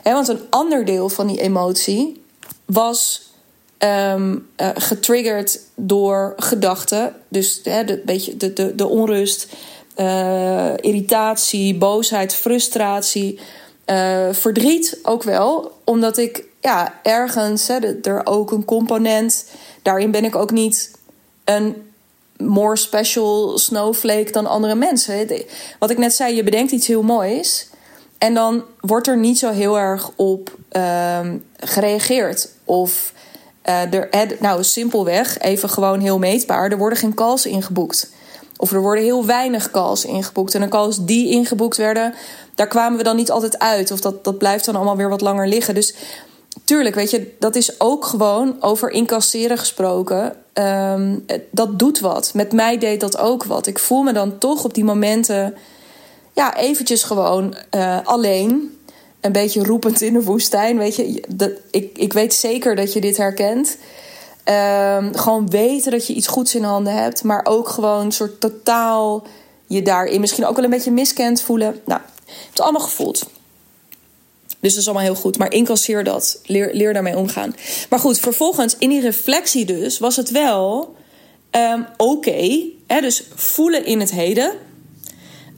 [0.03, 2.23] Want een ander deel van die emotie
[2.69, 3.33] was
[3.79, 7.15] um, uh, getriggerd door gedachten.
[7.29, 9.47] Dus hè, de, beetje de, de, de onrust,
[9.97, 13.39] uh, irritatie, boosheid, frustratie,
[13.87, 15.73] uh, verdriet ook wel.
[15.85, 19.51] Omdat ik ja, ergens, hè, er ook een component.
[19.83, 20.91] Daarin ben ik ook niet
[21.45, 21.91] een
[22.37, 25.29] more special snowflake dan andere mensen.
[25.79, 27.69] Wat ik net zei, je bedenkt iets heel moois.
[28.19, 31.21] En dan wordt er niet zo heel erg op uh,
[31.57, 32.49] gereageerd.
[32.65, 33.13] Of
[33.69, 38.11] uh, er, nou, simpelweg, even gewoon heel meetbaar, er worden geen calls ingeboekt.
[38.57, 40.55] Of er worden heel weinig calls ingeboekt.
[40.55, 42.15] En de calls die ingeboekt werden,
[42.55, 43.91] daar kwamen we dan niet altijd uit.
[43.91, 45.75] Of dat, dat blijft dan allemaal weer wat langer liggen.
[45.75, 45.95] Dus
[46.65, 50.37] tuurlijk, weet je, dat is ook gewoon over incasseren gesproken.
[50.55, 52.31] Um, dat doet wat.
[52.35, 53.67] Met mij deed dat ook wat.
[53.67, 55.55] Ik voel me dan toch op die momenten
[56.39, 58.79] ja, eventjes gewoon uh, alleen.
[59.21, 60.79] Een beetje roepend in de woestijn.
[60.79, 63.77] Weet je, dat, ik, ik weet zeker dat je dit herkent.
[64.45, 67.23] Um, gewoon weten dat je iets goeds in handen hebt.
[67.23, 69.27] Maar ook gewoon een soort totaal
[69.67, 71.81] je daarin misschien ook wel een beetje miskend voelen.
[71.85, 72.01] Nou,
[72.51, 73.31] het allemaal gevoeld.
[74.61, 75.39] Dus dat is allemaal heel goed.
[75.39, 76.41] Maar incasseer dat.
[76.45, 77.55] Leer, leer daarmee omgaan.
[77.91, 80.95] Maar goed, vervolgens in die reflectie dus was het wel
[81.51, 82.61] um, oké.
[82.87, 84.53] dus voelen in het heden.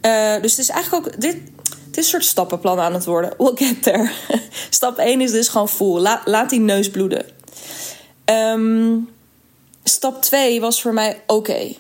[0.03, 1.21] Uh, dus het is eigenlijk ook.
[1.21, 1.37] Dit,
[1.87, 3.33] het is een soort stappenplan aan het worden.
[3.39, 4.11] We'll get there.
[4.71, 6.01] Stap 1 is dus gewoon voel.
[6.25, 7.27] laat die neus bloeden.
[8.25, 9.09] Um,
[9.85, 11.75] stap 2 was voor mij oké.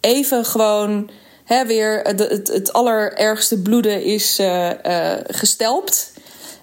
[0.00, 1.10] Even gewoon
[1.44, 4.70] hè, weer het, het, het allerergste bloeden is uh,
[5.26, 6.12] gestelpt.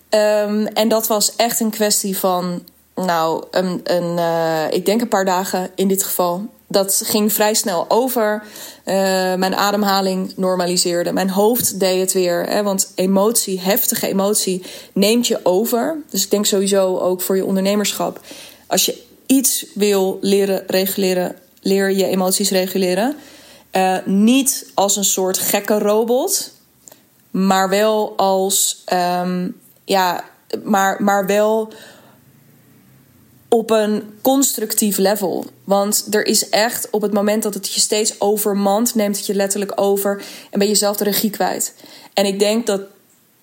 [0.10, 2.64] Um, en dat was echt een kwestie van,
[2.96, 4.20] nou, een, een,
[4.74, 6.50] ik denk een paar dagen in dit geval.
[6.68, 8.44] Dat ging vrij snel over.
[9.36, 11.14] mijn ademhaling normaliseerde.
[11.14, 12.46] Mijn hoofd deed het weer.
[12.46, 15.98] Hè, want emotie, heftige emotie, neemt je over.
[16.10, 18.20] Dus ik denk sowieso ook voor je ondernemerschap.
[18.68, 23.16] Als je iets wil leren reguleren, leer je emoties reguleren.
[23.72, 26.52] Uh, niet als een soort gekke robot,
[27.32, 30.24] maar wel als, um, ja,
[30.64, 31.74] maar, maar wel
[33.56, 35.46] op een constructief level.
[35.64, 39.34] Want er is echt op het moment dat het je steeds overmand, neemt het je
[39.34, 41.74] letterlijk over en ben je zelf de regie kwijt.
[42.14, 42.82] En ik denk dat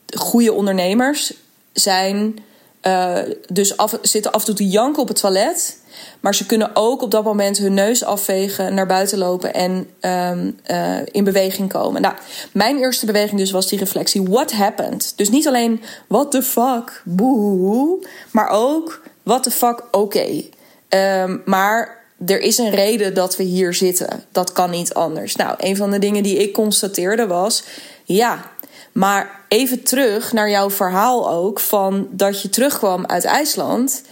[0.07, 1.33] goede ondernemers
[1.73, 2.39] zijn
[2.83, 5.79] uh, dus af, zitten af en toe te janken op het toilet.
[6.21, 10.59] Maar ze kunnen ook op dat moment hun neus afvegen, naar buiten lopen en um,
[10.71, 12.03] uh, in beweging komen.
[12.03, 12.15] Nou,
[12.53, 15.13] mijn eerste beweging dus was die reflectie: what happened?
[15.17, 20.43] Dus niet alleen what the fuck, boe, maar ook what the fuck, oké.
[20.89, 24.25] Um, maar er is een reden dat we hier zitten.
[24.33, 25.37] Dat kan niet anders.
[25.37, 27.65] Nou, een van de dingen die ik constateerde was:
[28.05, 28.51] ja,
[28.93, 34.03] maar even terug naar jouw verhaal ook van dat je terugkwam uit IJsland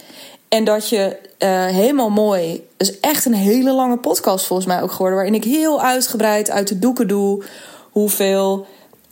[0.49, 2.67] en dat je uh, helemaal mooi.
[2.77, 5.15] is echt een hele lange podcast volgens mij ook geworden.
[5.15, 7.43] Waarin ik heel uitgebreid uit de doeken doe.
[7.91, 8.65] Hoeveel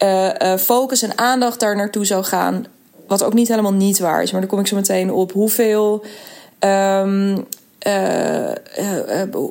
[0.03, 2.65] uh, uh, focus en aandacht daar naartoe zou gaan.
[3.09, 4.31] Wat ook niet helemaal niet waar is.
[4.31, 5.31] Maar daar kom ik zo meteen op.
[5.31, 6.03] Hoeveel.
[6.59, 7.47] Um,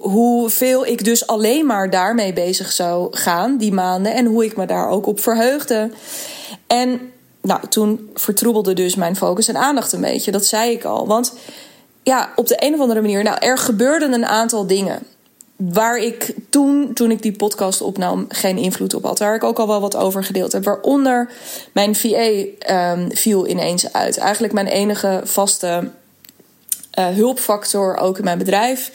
[0.01, 4.14] hoeveel ik dus alleen maar daarmee bezig zou gaan die maanden.
[4.14, 5.90] En hoe ik me daar ook op verheugde.
[6.66, 7.01] En
[7.42, 10.31] nou, toen vertroebelde dus mijn focus en aandacht een beetje.
[10.31, 11.07] Dat zei ik al.
[11.07, 11.33] Want
[12.03, 13.23] ja, op de een of andere manier.
[13.23, 14.99] Nou, er gebeurden een aantal dingen.
[15.59, 19.18] Waar ik toen, toen ik die podcast opnam, geen invloed op had.
[19.18, 20.64] Waar ik ook al wel wat over gedeeld heb.
[20.64, 21.31] Waaronder
[21.73, 24.18] mijn VA ehm, viel ineens uit.
[24.18, 25.90] Eigenlijk mijn enige vaste
[26.99, 28.92] uh, hulpfactor ook in mijn bedrijf.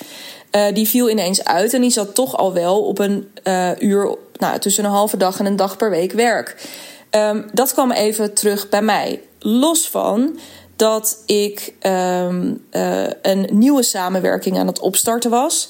[0.52, 1.73] Uh, die viel ineens uit.
[1.73, 5.39] En die zat toch al wel op een uh, uur, nou, tussen een halve dag
[5.39, 6.69] en een dag per week werk.
[7.12, 9.21] Um, dat kwam even terug bij mij.
[9.39, 10.39] Los van
[10.76, 12.28] dat ik uh,
[13.21, 15.69] een nieuwe samenwerking aan het opstarten was.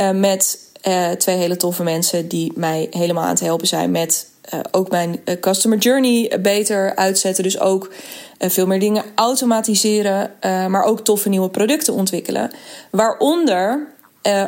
[0.00, 0.58] Uh, met
[0.88, 4.28] uh, twee hele toffe mensen die mij helemaal aan het helpen zijn met
[4.70, 7.44] ook mijn customer journey beter uitzetten.
[7.44, 7.92] Dus ook
[8.38, 12.50] veel meer dingen automatiseren, maar ook toffe nieuwe producten ontwikkelen.
[12.90, 13.86] Waaronder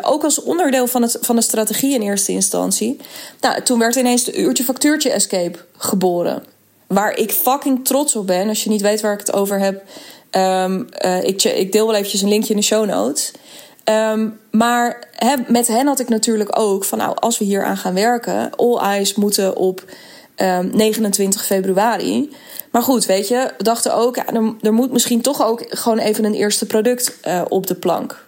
[0.03, 2.97] ook als onderdeel van, het, van de strategie in eerste instantie.
[3.41, 6.43] Nou, toen werd ineens de uurtje factuurtje escape geboren
[6.93, 8.49] waar ik fucking trots op ben.
[8.49, 9.83] Als je niet weet waar ik het over heb.
[10.37, 13.31] Uh, ik, ik, deel wel eventjes een linkje in de show notes.
[13.85, 15.09] Um, maar
[15.47, 18.77] met hen had ik natuurlijk ook van nou, als we hier aan gaan werken, all
[18.77, 22.31] eyes moeten op um, ehm, 29 februari.
[22.71, 24.25] Maar goed, weet je, we dachten ook, ja,
[24.63, 28.25] er, moet misschien toch ook gewoon even een eerste product uh, op de plank.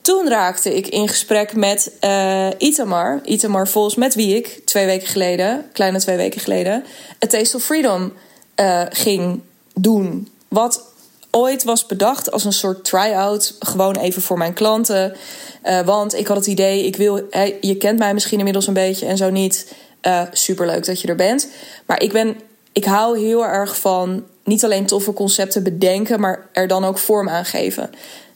[0.00, 3.20] Toen raakte ik in gesprek met uh, Itamar.
[3.24, 6.84] Itamar Vols, met wie ik twee weken geleden, kleine twee weken geleden,
[7.24, 8.12] A Taste of Freedom
[8.60, 9.40] uh, ging
[9.74, 10.28] doen.
[10.48, 10.89] Wat
[11.30, 13.56] ooit was bedacht als een soort try-out.
[13.58, 15.16] Gewoon even voor mijn klanten.
[15.64, 17.16] Uh, want ik had het idee, ik wil,
[17.60, 19.74] je kent mij misschien inmiddels een beetje en zo niet.
[20.06, 21.48] Uh, superleuk dat je er bent.
[21.86, 22.36] Maar ik ben,
[22.72, 27.28] ik hou heel erg van niet alleen toffe concepten bedenken, maar er dan ook vorm
[27.28, 27.90] aan geven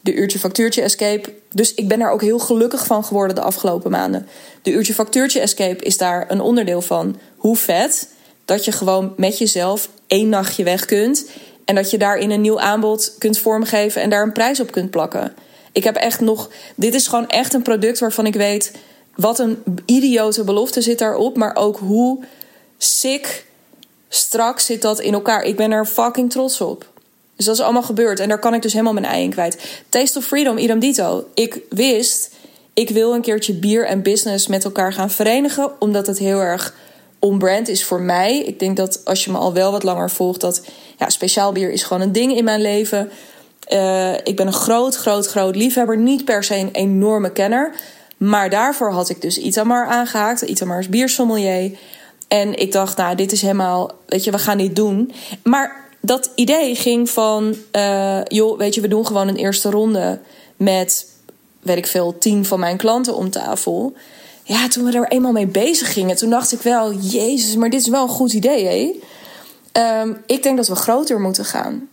[0.04, 1.34] de uurtje factuurtje escape.
[1.50, 4.26] Dus ik ben daar ook heel gelukkig van geworden de afgelopen maanden.
[4.62, 7.18] De uurtje factuurtje escape is daar een onderdeel van.
[7.36, 8.08] Hoe vet
[8.44, 11.30] dat je gewoon met jezelf één nachtje weg kunt.
[11.64, 14.90] En dat je daarin een nieuw aanbod kunt vormgeven en daar een prijs op kunt
[14.90, 15.34] plakken.
[15.72, 16.50] Ik heb echt nog.
[16.74, 18.72] Dit is gewoon echt een product waarvan ik weet.
[19.14, 21.36] Wat een idiote belofte zit daarop.
[21.36, 22.24] Maar ook hoe
[22.78, 23.46] sick
[24.08, 25.42] strak zit dat in elkaar.
[25.42, 26.88] Ik ben er fucking trots op.
[27.36, 28.20] Dus dat is allemaal gebeurd.
[28.20, 29.82] En daar kan ik dus helemaal mijn ei in kwijt.
[29.88, 31.28] Taste of Freedom, idem dito.
[31.34, 32.30] Ik wist,
[32.74, 35.80] ik wil een keertje bier en business met elkaar gaan verenigen.
[35.80, 36.74] Omdat het heel erg
[37.18, 38.38] on-brand is voor mij.
[38.38, 40.40] Ik denk dat als je me al wel wat langer volgt...
[40.40, 40.62] dat
[41.04, 43.10] ja, speciaal bier is gewoon een ding in mijn leven.
[43.72, 45.96] Uh, ik ben een groot, groot, groot liefhebber.
[45.96, 47.74] Niet per se een enorme kenner.
[48.16, 50.42] Maar daarvoor had ik dus Itamar aangehaakt.
[50.42, 51.78] Itamar is biersommelier.
[52.28, 53.90] En ik dacht, nou, dit is helemaal...
[54.06, 55.12] Weet je, we gaan dit doen.
[55.42, 60.18] Maar dat idee ging van, uh, joh, weet je, we doen gewoon een eerste ronde
[60.56, 61.06] met,
[61.60, 63.92] weet ik veel, tien van mijn klanten om tafel.
[64.42, 67.80] Ja, toen we er eenmaal mee bezig gingen, toen dacht ik wel, jezus, maar dit
[67.80, 69.00] is wel een goed idee, hè?
[69.78, 71.88] Um, ik denk dat we groter moeten gaan.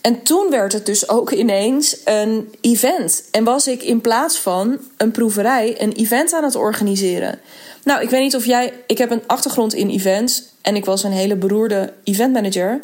[0.00, 3.24] En toen werd het dus ook ineens een event.
[3.30, 7.40] En was ik in plaats van een proeverij een event aan het organiseren.
[7.84, 8.72] Nou, ik weet niet of jij.
[8.86, 10.42] Ik heb een achtergrond in events.
[10.62, 12.78] En ik was een hele beroerde eventmanager.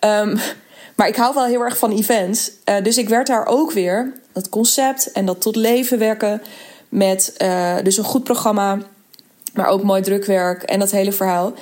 [0.00, 0.38] Um,
[0.96, 2.50] maar ik hou wel heel erg van events.
[2.64, 6.42] Uh, dus ik werd daar ook weer dat concept en dat tot leven werken.
[6.88, 8.78] Met uh, dus een goed programma.
[9.54, 11.52] Maar ook mooi drukwerk en dat hele verhaal.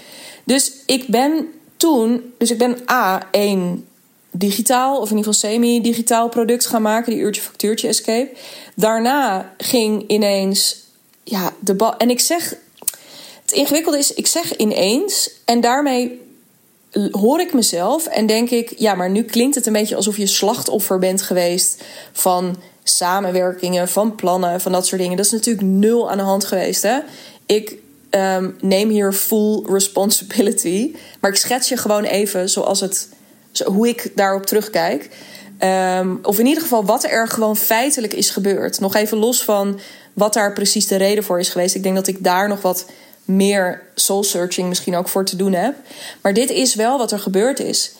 [0.44, 2.32] Dus ik ben toen.
[2.38, 3.86] Dus ik ben A, één
[4.30, 8.30] digitaal, of in ieder geval semi-digitaal product gaan maken, die uurtje factuurtje escape.
[8.74, 10.84] Daarna ging ineens,
[11.24, 11.96] ja, de bal.
[11.96, 12.56] En ik zeg,
[13.42, 16.22] het ingewikkelde is, ik zeg ineens, en daarmee
[17.10, 20.26] hoor ik mezelf en denk ik, ja, maar nu klinkt het een beetje alsof je
[20.26, 21.82] slachtoffer bent geweest
[22.12, 25.16] van samenwerkingen, van plannen, van dat soort dingen.
[25.16, 26.98] Dat is natuurlijk nul aan de hand geweest, hè?
[27.46, 27.76] Ik
[28.14, 33.08] um, neem hier full responsibility, maar ik schets je gewoon even zoals het
[33.64, 35.08] hoe ik daarop terugkijk.
[35.98, 38.80] Um, of in ieder geval wat er gewoon feitelijk is gebeurd.
[38.80, 39.80] Nog even los van
[40.12, 41.74] wat daar precies de reden voor is geweest.
[41.74, 42.86] Ik denk dat ik daar nog wat
[43.24, 45.74] meer soul searching misschien ook voor te doen heb.
[46.20, 47.92] Maar dit is wel wat er gebeurd is.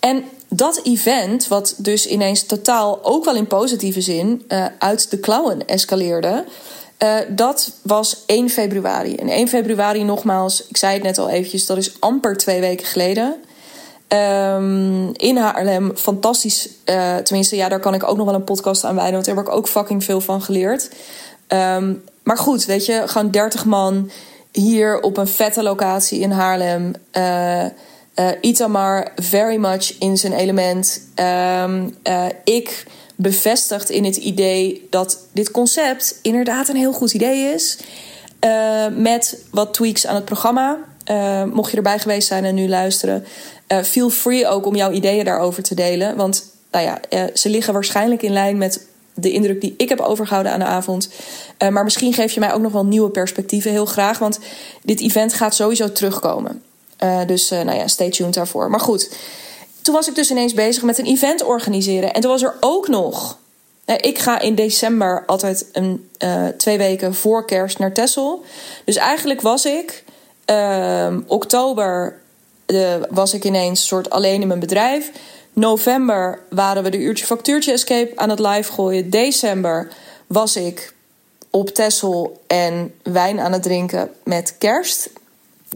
[0.00, 5.18] En dat event, wat dus ineens totaal ook wel in positieve zin uh, uit de
[5.18, 6.44] klauwen escaleerde.
[7.02, 9.14] Uh, dat was 1 februari.
[9.14, 12.86] En 1 februari, nogmaals, ik zei het net al eventjes, dat is amper twee weken
[12.86, 13.36] geleden.
[14.08, 16.68] Um, in Haarlem, fantastisch.
[16.84, 19.12] Uh, tenminste, ja, daar kan ik ook nog wel een podcast aan wijden.
[19.12, 20.90] Want daar heb ik ook fucking veel van geleerd.
[21.48, 24.10] Um, maar goed, weet je, gewoon 30 man
[24.52, 26.92] hier op een vette locatie in Haarlem.
[27.12, 27.64] Uh,
[28.40, 31.00] Itamar, very much in zijn element.
[31.14, 31.96] Um,
[32.44, 32.86] ik
[33.20, 37.78] bevestigd in het idee dat dit concept inderdaad een heel goed idee is.
[38.96, 40.78] met wat tweaks aan het programma.
[41.52, 43.24] mocht je erbij geweest zijn en nu luisteren.
[43.68, 46.16] Uh, feel free ook om jouw ideeën daarover te delen.
[46.16, 50.00] Want nou ja, uh, ze liggen waarschijnlijk in lijn met de indruk die ik heb
[50.00, 51.08] overgehouden aan de avond.
[51.58, 54.18] Uh, maar misschien geef je mij ook nog wel nieuwe perspectieven, heel graag.
[54.18, 54.38] Want
[54.82, 56.62] dit event gaat sowieso terugkomen.
[57.26, 58.70] dus nou ja, stay tuned daarvoor.
[58.70, 59.16] Maar goed,
[59.82, 62.12] toen was ik dus ineens bezig met een event organiseren.
[62.12, 63.38] En toen was er ook nog.
[63.84, 66.10] Ik ga in december altijd een,
[66.56, 68.44] twee weken voor kerst naar Texel.
[68.84, 70.04] Dus eigenlijk was ik
[70.44, 72.18] ehm, oktober
[72.66, 75.10] de, was ik ineens soort alleen in mijn bedrijf.
[75.52, 79.10] November waren we de uurtje factuurtje escape aan het live gooien.
[79.10, 79.88] December
[80.26, 80.94] was ik
[81.50, 85.10] op Tessel en wijn aan het drinken met kerst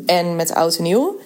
[0.07, 1.19] en met oud en nieuw.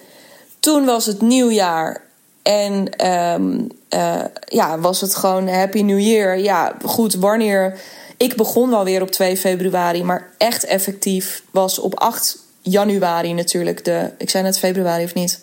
[0.59, 2.06] Toen was het nieuwjaar
[2.47, 6.39] en um, uh, ja, was het gewoon Happy New Year.
[6.39, 7.79] Ja, goed, wanneer...
[8.17, 13.85] Ik begon wel weer op 2 februari, maar echt effectief was op 8 januari natuurlijk
[13.85, 14.11] de...
[14.17, 15.39] Ik zei net februari of niet?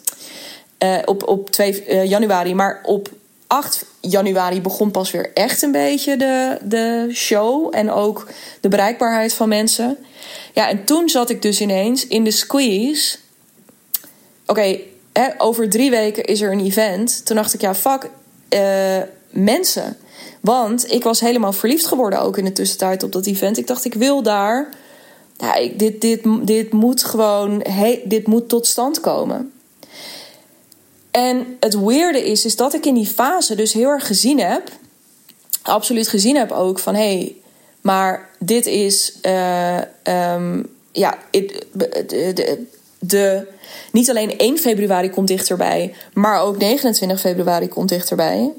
[0.79, 2.55] Uh, op, op 2 uh, eh, januari.
[2.55, 3.09] Maar op
[3.47, 7.69] 8 januari begon pas weer echt een beetje de, de show.
[7.71, 8.29] En ook
[8.61, 9.97] de bereikbaarheid van mensen.
[10.53, 13.17] Ja, en toen zat ik dus ineens in de squeeze.
[14.47, 14.79] Oké,
[15.39, 17.27] over drie weken is er een event.
[17.27, 18.11] Toen dacht ik, ja, fuck,
[18.49, 19.97] uh, mensen.
[20.41, 23.59] Want ik was helemaal verliefd geworden ook in de tussentijd op dat event.
[23.59, 24.69] Ik dacht, ik wil daar.
[25.59, 27.61] Ik, dit, dit, dit moet gewoon.
[27.69, 29.53] Hey, dit moet tot stand komen.
[31.11, 34.71] En het weirde is, is dat ik in die fase dus heel erg gezien heb,
[35.63, 37.37] absoluut gezien heb ook van hé, hey,
[37.81, 39.81] maar dit is, uh,
[40.33, 42.67] um, ja, de,
[43.07, 43.47] de,
[43.93, 48.53] niet alleen 1 februari komt dichterbij, maar ook 29 februari komt dichterbij.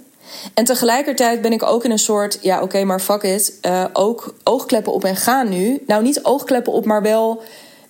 [0.53, 4.36] En tegelijkertijd ben ik ook in een soort, ja oké, maar fuck it, uh, ook
[4.43, 5.84] oogkleppen op en gaan nu.
[5.88, 7.41] Nou, niet oogkleppen op, maar wel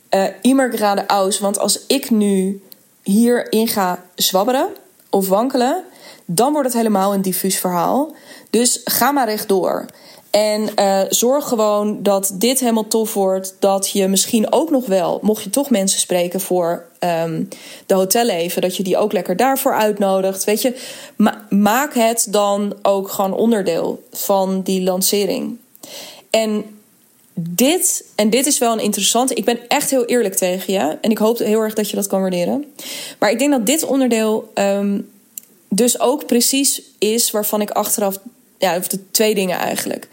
[0.10, 1.40] uh, immer aus.
[1.40, 2.62] Want als ik nu
[3.04, 4.68] hierin ga zwabberen
[5.10, 5.84] of wankelen,
[6.26, 8.16] dan wordt het helemaal een diffuus verhaal.
[8.50, 9.86] Dus ga maar rechtdoor.
[10.36, 13.56] En uh, zorg gewoon dat dit helemaal tof wordt.
[13.60, 17.48] Dat je misschien ook nog wel, mocht je toch mensen spreken voor um,
[17.86, 20.44] de hotelleven, dat je die ook lekker daarvoor uitnodigt.
[20.44, 20.76] Weet je,
[21.16, 25.58] ma maak het dan ook gewoon onderdeel van die lancering.
[26.30, 26.66] En
[27.34, 29.34] dit, en dit is wel een interessante.
[29.34, 30.98] Ik ben echt heel eerlijk tegen je.
[31.02, 32.74] En ik hoop heel erg dat je dat kan waarderen.
[33.20, 35.10] Maar ik denk dat dit onderdeel um,
[35.70, 38.20] dus ook precies is waarvan ik achteraf.
[38.58, 40.08] Ja, of de twee dingen eigenlijk.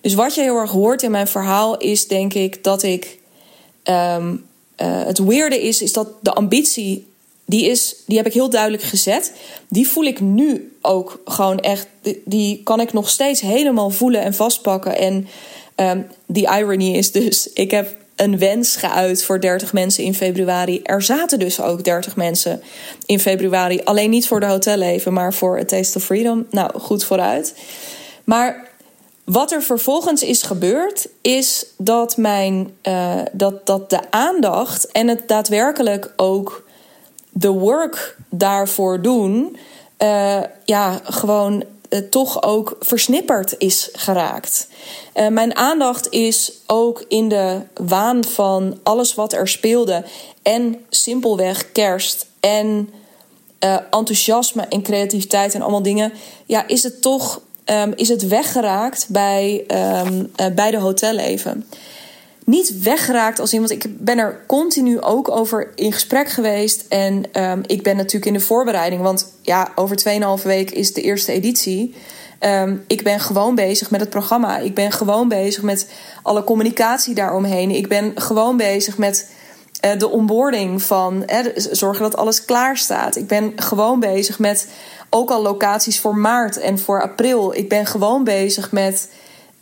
[0.00, 3.18] Dus wat je heel erg hoort in mijn verhaal is, denk ik, dat ik.
[3.84, 4.46] Um,
[4.82, 7.06] uh, het weirde is, is dat de ambitie
[7.44, 9.32] die, is, die heb ik heel duidelijk gezet.
[9.68, 11.86] Die voel ik nu ook gewoon echt.
[12.24, 14.98] Die kan ik nog steeds helemaal voelen en vastpakken.
[14.98, 15.28] En
[15.76, 20.80] um, die irony is dus: ik heb een wens geuit voor 30 mensen in februari.
[20.82, 22.62] Er zaten dus ook 30 mensen
[23.06, 23.80] in februari.
[23.84, 26.46] Alleen niet voor de hotelleven, maar voor het Taste of Freedom.
[26.50, 27.54] Nou, goed vooruit.
[28.24, 28.68] Maar
[29.24, 35.28] wat er vervolgens is gebeurd, is dat, mijn, uh, dat, dat de aandacht en het
[35.28, 36.64] daadwerkelijk ook
[37.30, 39.56] de work daarvoor doen,
[40.02, 44.68] uh, ja, gewoon uh, toch ook versnipperd is geraakt.
[45.14, 50.04] Uh, mijn aandacht is ook in de waan van alles wat er speelde.
[50.42, 52.90] En simpelweg kerst en
[53.64, 56.12] uh, enthousiasme en creativiteit en allemaal dingen.
[56.46, 59.64] Ja, is het toch um, is het weggeraakt bij,
[60.06, 61.66] um, bij de hotelleven
[62.46, 63.70] niet weggeraakt als iemand.
[63.70, 66.84] Ik ben er continu ook over in gesprek geweest.
[66.88, 69.02] En um, ik ben natuurlijk in de voorbereiding.
[69.02, 69.98] Want ja, over
[70.38, 71.94] 2,5 week is de eerste editie.
[72.40, 74.58] Um, ik ben gewoon bezig met het programma.
[74.58, 75.90] Ik ben gewoon bezig met
[76.22, 77.70] alle communicatie daaromheen.
[77.70, 79.30] Ik ben gewoon bezig met
[79.84, 81.24] uh, de onboarding van
[81.70, 83.16] zorgen dat alles klaar staat.
[83.16, 84.68] Ik ben gewoon bezig met
[85.10, 87.54] ook al locaties voor maart en voor april.
[87.54, 89.08] Ik ben gewoon bezig met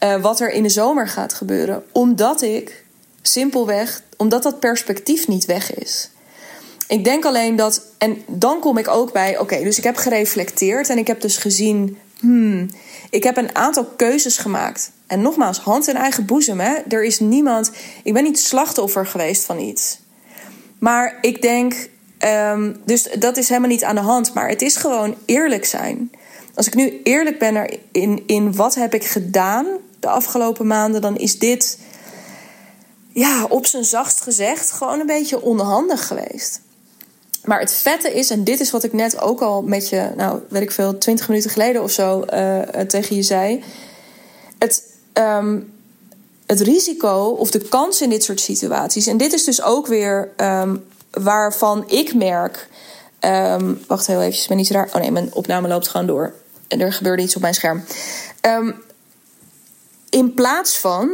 [0.05, 1.85] uh, wat er in de zomer gaat gebeuren.
[1.93, 2.85] Omdat ik
[3.23, 6.11] simpelweg, omdat dat perspectief niet weg is.
[6.89, 10.89] Ik denk alleen dat, en dan kom ik ook bij, oké, dus ik heb gereflecteerd
[10.89, 12.71] en ik heb dus gezien, hmm,
[13.11, 14.91] ik heb een aantal keuzes gemaakt.
[15.07, 16.75] En nogmaals, hand in eigen boezem, hè?
[16.89, 17.71] Er is niemand,
[18.03, 19.99] ik ben niet slachtoffer geweest van iets.
[20.79, 21.89] Maar ik denk,
[22.53, 26.11] um, dus dat is helemaal niet aan de hand, maar het is gewoon eerlijk zijn.
[26.55, 29.67] Als ik nu eerlijk ben in, in wat heb ik gedaan
[30.05, 31.79] de afgelopen maanden, dan is dit,
[33.13, 36.61] ja, op zijn zachtst gezegd, gewoon een beetje onhandig geweest.
[37.45, 40.41] Maar het vette is, en dit is wat ik net ook al met je, nou
[40.49, 43.65] weet ik veel, twintig minuten geleden of zo uh, tegen je zei.
[44.59, 45.73] Het, um,
[46.47, 49.07] het risico of de kans in dit soort situaties.
[49.07, 52.69] En dit is dus ook weer um, waarvan ik merk.
[53.21, 54.89] Um, wacht heel even, ik ben niet raar.
[54.95, 56.35] Oh nee, mijn opname loopt gewoon door.
[56.69, 57.85] En er gebeurde iets op mijn scherm.
[60.15, 61.11] In plaats van.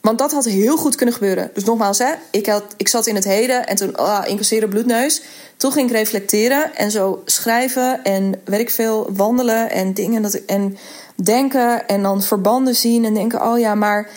[0.00, 1.50] Want dat had heel goed kunnen gebeuren.
[1.54, 5.22] Dus nogmaals, hè, ik, had, ik zat in het heden en toen oh, incasseren bloedneus.
[5.56, 10.22] Toen ging ik reflecteren en zo schrijven en weet ik veel, wandelen en dingen.
[10.22, 10.76] Dat, en
[11.14, 14.10] denken en dan verbanden zien en denken: oh ja, maar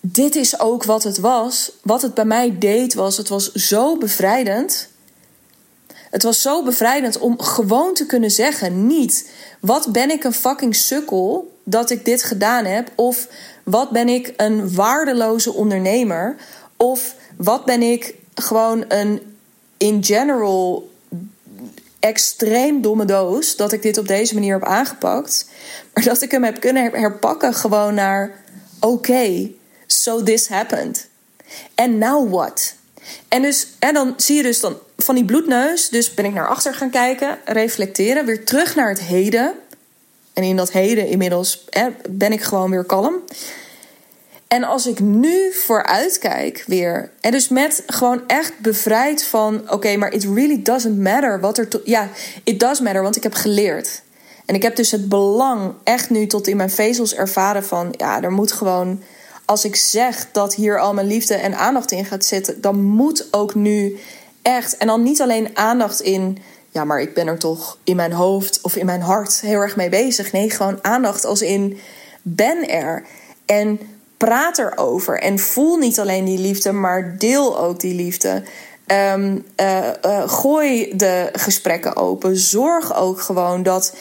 [0.00, 1.72] dit is ook wat het was.
[1.82, 4.88] Wat het bij mij deed was, het was zo bevrijdend.
[6.10, 10.76] Het was zo bevrijdend om gewoon te kunnen zeggen: niet wat ben ik een fucking
[10.76, 13.28] sukkel dat ik dit gedaan heb, of
[13.64, 16.36] wat ben ik een waardeloze ondernemer,
[16.76, 19.36] of wat ben ik gewoon een
[19.76, 20.90] in general
[22.00, 25.48] extreem domme doos dat ik dit op deze manier heb aangepakt,
[25.94, 28.42] maar dat ik hem heb kunnen herpakken gewoon naar
[28.80, 29.50] oké,
[29.86, 31.08] so this happened.
[31.74, 32.74] And now what?
[33.28, 36.48] En, dus, en dan zie je dus dan van die bloedneus, dus ben ik naar
[36.48, 39.52] achter gaan kijken, reflecteren, weer terug naar het heden.
[40.32, 41.64] En in dat heden inmiddels
[42.10, 43.14] ben ik gewoon weer kalm.
[44.48, 49.96] En als ik nu vooruit kijk weer, en dus met gewoon echt bevrijd van: oké,
[49.96, 51.68] maar it really doesn't matter wat er.
[51.84, 52.08] Ja,
[52.44, 54.02] it does matter, want ik heb geleerd.
[54.46, 58.22] En ik heb dus het belang echt nu tot in mijn vezels ervaren van: ja,
[58.22, 59.02] er moet gewoon.
[59.44, 63.26] Als ik zeg dat hier al mijn liefde en aandacht in gaat zitten, dan moet
[63.30, 63.98] ook nu
[64.42, 64.76] echt.
[64.76, 66.38] En dan niet alleen aandacht in
[66.70, 69.76] ja, maar ik ben er toch in mijn hoofd of in mijn hart heel erg
[69.76, 70.32] mee bezig.
[70.32, 71.78] Nee, gewoon aandacht als in
[72.22, 73.04] ben er.
[73.46, 73.80] En
[74.16, 75.20] praat erover.
[75.20, 78.42] En voel niet alleen die liefde, maar deel ook die liefde.
[78.86, 82.36] Um, uh, uh, gooi de gesprekken open.
[82.36, 83.96] Zorg ook gewoon dat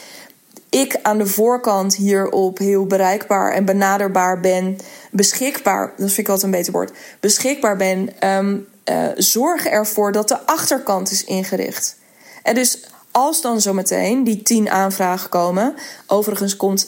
[0.70, 4.78] ik aan de voorkant hierop heel bereikbaar en benaderbaar ben.
[5.12, 6.92] Beschikbaar, dat vind ik altijd een beter woord.
[7.20, 8.10] Beschikbaar ben.
[8.30, 8.68] Um,
[9.16, 11.98] zorg ervoor dat de achterkant is ingericht.
[12.44, 12.80] En dus
[13.12, 15.76] als dan zometeen die tien aanvragen komen.
[16.08, 16.88] Overigens komt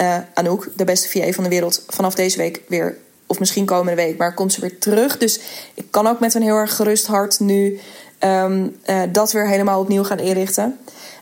[0.00, 2.96] uh, Anouk, de beste VA van de wereld, vanaf deze week weer.
[3.26, 5.18] Of misschien komende week, maar komt ze weer terug.
[5.18, 5.40] Dus
[5.74, 7.80] ik kan ook met een heel erg gerust hart nu
[8.20, 10.78] um, uh, dat weer helemaal opnieuw gaan inrichten.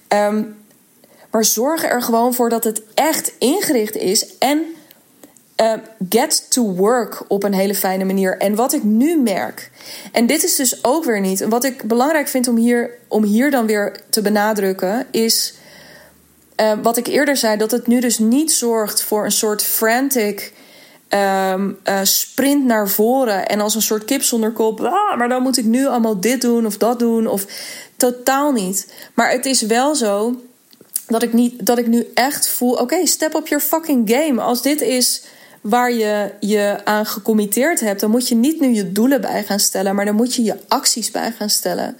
[0.08, 0.56] Um,
[1.30, 4.73] maar zorg er gewoon voor dat het echt ingericht is en
[5.56, 5.72] uh,
[6.08, 8.38] get to work op een hele fijne manier.
[8.38, 9.70] En wat ik nu merk,
[10.12, 13.50] en dit is dus ook weer niet, wat ik belangrijk vind om hier, om hier
[13.50, 15.54] dan weer te benadrukken, is
[16.60, 20.52] uh, wat ik eerder zei, dat het nu dus niet zorgt voor een soort frantic
[21.08, 24.80] ehm, eh, sprint naar voren en als een soort kip zonder kop.
[24.80, 27.26] Ah, maar dan moet ik nu allemaal dit doen of dat doen.
[27.26, 27.46] Of
[27.96, 28.92] totaal niet.
[29.14, 30.34] Maar het is wel zo
[31.06, 34.40] dat ik, niet, dat ik nu echt voel: oké, step up your fucking game.
[34.40, 35.22] Als dit is
[35.64, 39.58] waar je je aan gecommitteerd hebt, dan moet je niet nu je doelen bij gaan
[39.58, 41.96] stellen, maar dan moet je je acties bij gaan stellen.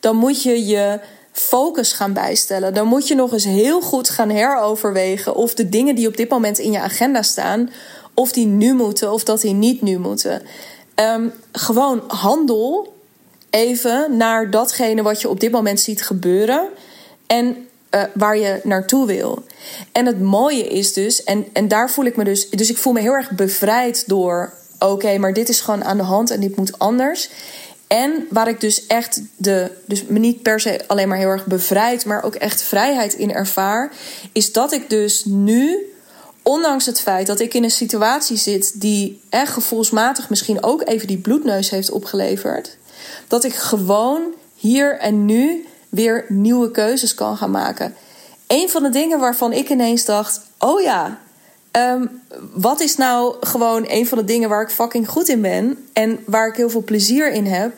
[0.00, 1.00] Dan moet je je
[1.32, 2.74] focus gaan bijstellen.
[2.74, 6.30] Dan moet je nog eens heel goed gaan heroverwegen of de dingen die op dit
[6.30, 7.70] moment in je agenda staan,
[8.14, 10.42] of die nu moeten of dat die niet nu moeten.
[10.94, 12.94] Ehm, gewoon handel
[13.50, 16.68] even naar datgene wat je op dit moment ziet gebeuren
[17.26, 19.44] en uh, waar je naartoe wil.
[19.92, 22.92] En het mooie is dus, en, en daar voel ik me dus, dus ik voel
[22.92, 26.56] me heel erg bevrijd door, oké, maar dit is gewoon aan de hand en dit
[26.56, 27.30] moet anders.
[27.86, 31.46] En waar ik dus echt de, dus me niet per se alleen maar heel erg
[31.46, 33.92] bevrijd, maar ook echt vrijheid in ervaar,
[34.32, 35.92] is dat ik dus nu,
[36.42, 41.06] ondanks het feit dat ik in een situatie zit die echt gevoelsmatig misschien ook even
[41.06, 42.76] die bloedneus heeft opgeleverd,
[43.28, 44.22] dat ik gewoon
[44.54, 47.94] hier en nu weer nieuwe keuzes kan gaan maken.
[48.46, 51.18] Een van de dingen waarvan ik ineens dacht: oh ja,
[51.70, 52.06] ehm,
[52.52, 56.18] wat is nou gewoon een van de dingen waar ik fucking goed in ben en
[56.26, 57.72] waar ik heel veel plezier in heb?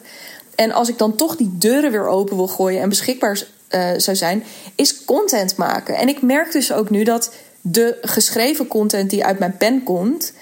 [0.54, 4.16] En als ik dan toch die deuren weer open wil gooien en beschikbaar uh, zou
[4.16, 4.44] zijn,
[4.74, 5.96] is content maken.
[5.96, 10.32] En ik merk dus ook nu dat de geschreven content die uit mijn pen komt,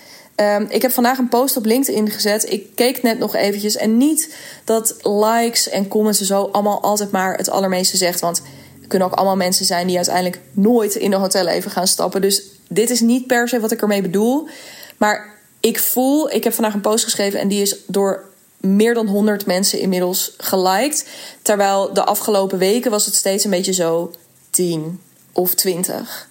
[0.42, 2.52] Um, ik heb vandaag een post op LinkedIn gezet.
[2.52, 3.76] Ik keek net nog eventjes.
[3.76, 4.34] En niet
[4.64, 8.20] dat likes en comments en zo allemaal altijd maar het allermeeste zegt.
[8.20, 8.42] Want
[8.82, 12.20] er kunnen ook allemaal mensen zijn die uiteindelijk nooit in een hotel even gaan stappen.
[12.20, 14.48] Dus dit is niet per se wat ik ermee bedoel.
[14.96, 18.24] Maar ik voel, ik heb vandaag een post geschreven en die is door
[18.60, 21.08] meer dan 100 mensen inmiddels geliked.
[21.42, 24.12] Terwijl de afgelopen weken was het steeds een beetje zo
[24.50, 25.00] 10
[25.32, 26.28] of 20.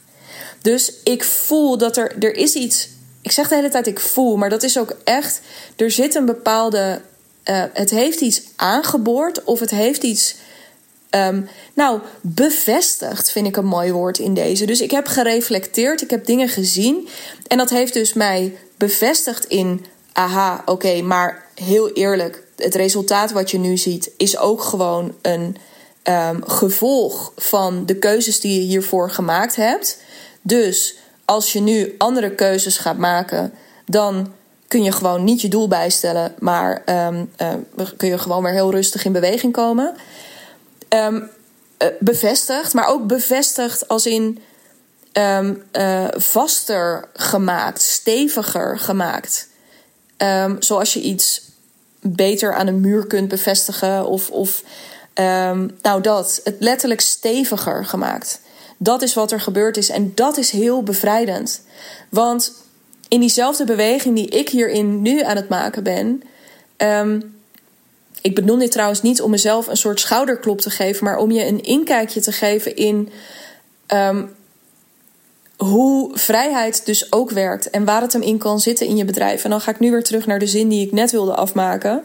[0.62, 2.90] Dus ik voel dat er, er is iets
[3.22, 5.42] ik zeg de hele tijd ik voel, maar dat is ook echt.
[5.76, 7.02] Er zit een bepaalde.
[7.46, 10.36] Uh, het heeft iets aangeboord of het heeft iets.
[11.16, 14.66] Um, nou, bevestigd vind ik een mooi woord in deze.
[14.66, 17.08] Dus ik heb gereflecteerd, ik heb dingen gezien.
[17.48, 19.86] En dat heeft dus mij bevestigd in.
[20.14, 22.44] Aha, oké, maar heel eerlijk.
[22.58, 25.58] Het resultaat wat je nu ziet is ook gewoon een
[26.04, 29.98] um, gevolg van de keuzes die je hiervoor gemaakt hebt.
[30.42, 30.96] Dus
[31.26, 33.54] als je nu andere keuzes gaat maken,
[33.86, 34.34] dan
[34.68, 37.54] kun je gewoon niet je doel bijstellen, maar um, uh,
[37.98, 39.96] kun je gewoon weer heel rustig in beweging komen.
[40.90, 44.40] Um, uh, bevestigd, maar ook bevestigd als in
[45.14, 49.48] um, uh, vaster gemaakt, steviger gemaakt.
[50.60, 51.42] zoals je iets
[52.00, 54.64] beter aan een muur kunt bevestigen of, of
[55.82, 58.42] nou dat, het letterlijk steviger gemaakt.
[58.84, 61.62] Dat is wat er gebeurd is en dat is heel bevrijdend.
[62.10, 62.54] Want
[63.08, 66.24] in diezelfde beweging die ik hierin nu aan het maken ben.
[66.78, 67.36] Um,
[68.22, 71.46] ik bedoel dit trouwens niet om mezelf een soort schouderklop te geven, maar om je
[71.46, 73.10] een inkijkje te geven in
[73.88, 74.36] um,
[75.58, 79.44] hoe vrijheid dus ook werkt en waar het hem in kan zitten in je bedrijf.
[79.44, 82.04] En dan ga ik nu weer terug naar de zin die ik net wilde afmaken.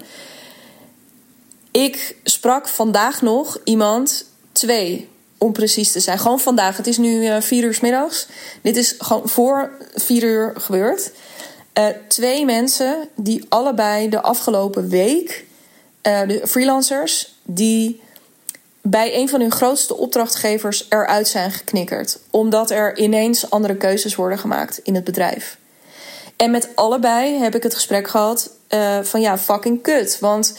[1.70, 5.08] Ik sprak vandaag nog iemand, twee,
[5.38, 6.18] om precies te zijn.
[6.18, 6.76] Gewoon vandaag.
[6.76, 8.26] Het is nu uh, vier uur s middags.
[8.62, 11.10] Dit is gewoon voor vier uur gebeurd.
[11.78, 15.44] Uh, twee mensen die allebei de afgelopen week,
[16.02, 18.00] uh, de freelancers, die
[18.82, 22.18] bij een van hun grootste opdrachtgevers eruit zijn geknikkerd.
[22.30, 25.58] Omdat er ineens andere keuzes worden gemaakt in het bedrijf.
[26.36, 28.50] En met allebei heb ik het gesprek gehad
[29.02, 30.18] van ja, fucking kut.
[30.20, 30.56] Want,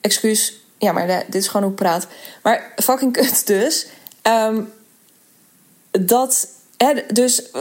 [0.00, 2.06] excuus, ja, maar dit is gewoon hoe ik praat.
[2.42, 3.86] Maar fucking kut dus.
[4.28, 4.72] Um,
[5.90, 6.48] dat,
[7.12, 7.60] dus, eh,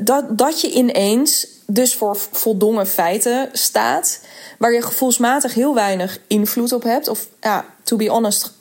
[0.00, 4.20] dat, dat je ineens dus voor voldongen feiten staat,
[4.58, 7.08] waar je gevoelsmatig heel weinig invloed op hebt.
[7.08, 8.52] Of ja, to be honest,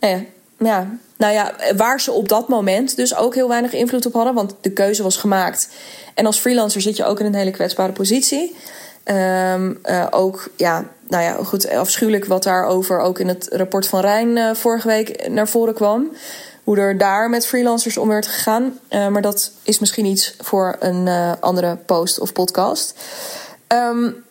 [0.00, 0.24] nou ja,
[0.58, 4.34] ja, nou ja, waar ze op dat moment dus ook heel weinig invloed op hadden,
[4.34, 5.68] want de keuze was gemaakt.
[6.14, 8.56] En als freelancer zit je ook in een hele kwetsbare positie.
[9.04, 14.00] Um, uh, ook, ja, nou ja, goed, afschuwelijk wat daarover ook in het rapport van
[14.00, 16.10] Rijn uh, vorige week naar voren kwam
[16.64, 18.78] hoe er daar met freelancers om werd gegaan.
[18.90, 22.94] Uh, maar dat is misschien iets voor een uh, andere post of podcast.
[23.68, 24.24] Um,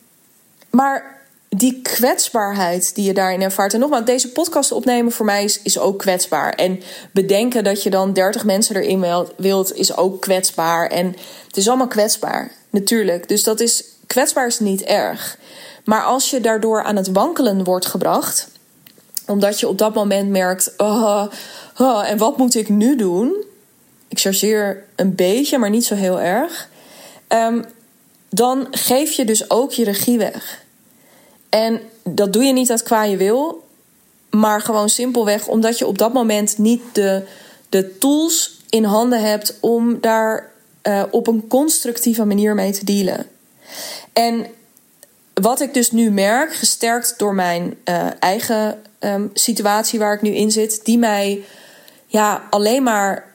[0.70, 1.18] maar
[1.50, 3.74] die kwetsbaarheid die je daarin ervaart.
[3.74, 6.54] En nogmaals, deze podcast opnemen voor mij is, is ook kwetsbaar.
[6.54, 10.88] En bedenken dat je dan 30 mensen erin wilt, is ook kwetsbaar.
[10.88, 11.16] En
[11.48, 13.28] het is allemaal kwetsbaar, natuurlijk.
[13.28, 15.38] Dus dat is kwetsbaar is niet erg.
[15.86, 18.48] Maar als je daardoor aan het wankelen wordt gebracht,
[19.30, 21.26] omdat je op dat moment merkt: oh,
[21.78, 23.36] oh, en wat moet ik nu doen?
[24.08, 26.70] Ik chargeer een beetje, maar niet zo heel erg.
[27.28, 27.66] Um,
[28.30, 30.64] dan geef je dus ook je regie weg.
[31.50, 33.68] En dat doe je niet uit kwaaie wil,
[34.30, 37.24] maar gewoon simpelweg omdat je op dat moment niet de,
[37.70, 40.52] de tools in handen hebt om daar
[40.84, 43.26] uh, op een constructieve manier mee te dealen.
[44.14, 44.46] En
[45.34, 50.30] wat ik dus nu merk, gesterkt door mijn uh, eigen um, situatie waar ik nu
[50.30, 51.44] in zit, die mij
[52.06, 53.28] ja, alleen maar.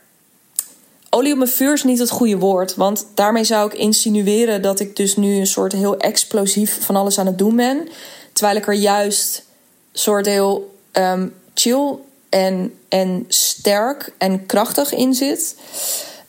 [1.10, 2.74] Olie op mijn vuur is niet het goede woord.
[2.74, 7.18] Want daarmee zou ik insinueren dat ik dus nu een soort heel explosief van alles
[7.18, 7.88] aan het doen ben.
[8.32, 9.44] Terwijl ik er juist
[9.92, 11.94] soort heel um, chill
[12.28, 15.56] en, en sterk en krachtig in zit.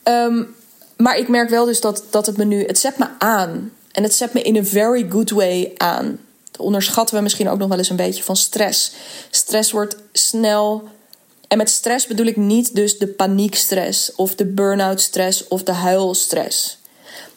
[0.04, 0.56] Um,
[0.98, 2.66] maar ik merk wel dus dat, dat het me nu.
[2.66, 3.72] Het zet me aan.
[3.92, 6.20] En het zet me in een very good way aan.
[6.58, 8.92] Onderschatten we misschien ook nog wel eens een beetje van stress.
[9.30, 10.84] Stress wordt snel.
[11.48, 15.72] En met stress bedoel ik niet dus de paniekstress of de burn-out stress of de
[15.72, 16.78] huilstress.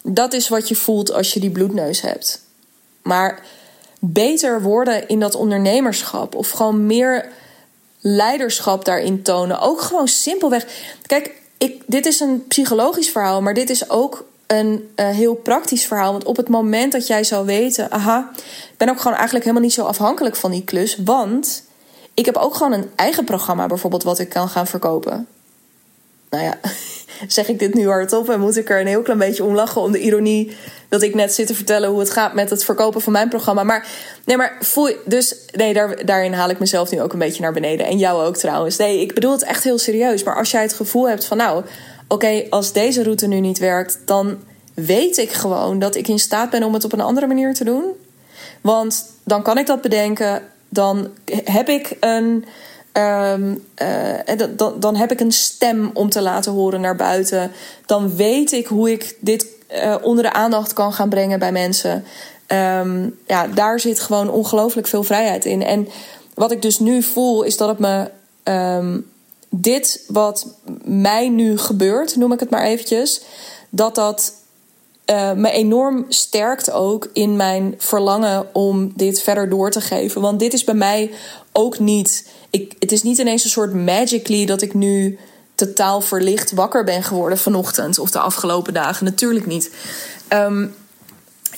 [0.03, 2.43] Dat is wat je voelt als je die bloedneus hebt.
[3.03, 3.43] Maar
[3.99, 7.29] beter worden in dat ondernemerschap of gewoon meer
[8.01, 9.61] leiderschap daarin tonen.
[9.61, 10.66] Ook gewoon simpelweg.
[11.07, 15.84] Kijk, ik, dit is een psychologisch verhaal, maar dit is ook een uh, heel praktisch
[15.84, 16.12] verhaal.
[16.12, 18.30] Want op het moment dat jij zou weten, aha,
[18.70, 20.99] ik ben ook gewoon eigenlijk helemaal niet zo afhankelijk van die klus.
[21.05, 21.62] Want
[22.14, 25.26] ik heb ook gewoon een eigen programma, bijvoorbeeld, wat ik kan gaan verkopen.
[26.30, 26.59] Nou ja,
[27.26, 29.80] zeg ik dit nu hardop en moet ik er een heel klein beetje om lachen
[29.80, 30.57] om de ironie
[30.88, 33.62] dat ik net zit te vertellen hoe het gaat met het verkopen van mijn programma.
[33.62, 33.86] Maar
[34.24, 37.53] nee, maar voel dus nee, daar, daarin haal ik mezelf nu ook een beetje naar
[37.53, 38.76] beneden en jou ook trouwens.
[38.76, 40.22] Nee, ik bedoel het echt heel serieus.
[40.22, 41.64] Maar als jij het gevoel hebt van nou,
[42.09, 44.38] oké, als deze route nu niet werkt, dan
[44.74, 47.64] weet ik gewoon dat ik in staat ben om het op een andere manier te
[47.64, 47.84] doen.
[48.61, 50.42] Want dan kan ik dat bedenken.
[50.68, 51.09] Dan
[51.44, 52.44] heb ik een
[52.92, 53.64] Um,
[54.56, 57.50] dan, dan heb ik een stem om te laten horen naar buiten.
[57.86, 62.04] Dan weet ik hoe ik dit uh, onder de aandacht kan gaan brengen bij mensen.
[62.46, 65.62] Um, ja, daar zit gewoon ongelooflijk veel vrijheid in.
[65.62, 65.88] En
[66.34, 68.11] wat ik dus nu voel, is dat het me.
[68.44, 69.11] Um,
[69.51, 70.46] dit wat
[70.84, 73.22] mij nu gebeurt, noem ik het maar eventjes.
[73.70, 74.32] Dat dat
[75.11, 80.20] uh, me enorm sterkt ook in mijn verlangen om dit verder door te geven.
[80.20, 81.11] Want dit is bij mij
[81.53, 82.28] ook niet.
[82.51, 85.18] Ik, het is niet ineens een soort magically dat ik nu
[85.55, 89.05] totaal verlicht wakker ben geworden vanochtend of de afgelopen dagen.
[89.05, 89.70] Natuurlijk niet.
[90.32, 90.74] Um,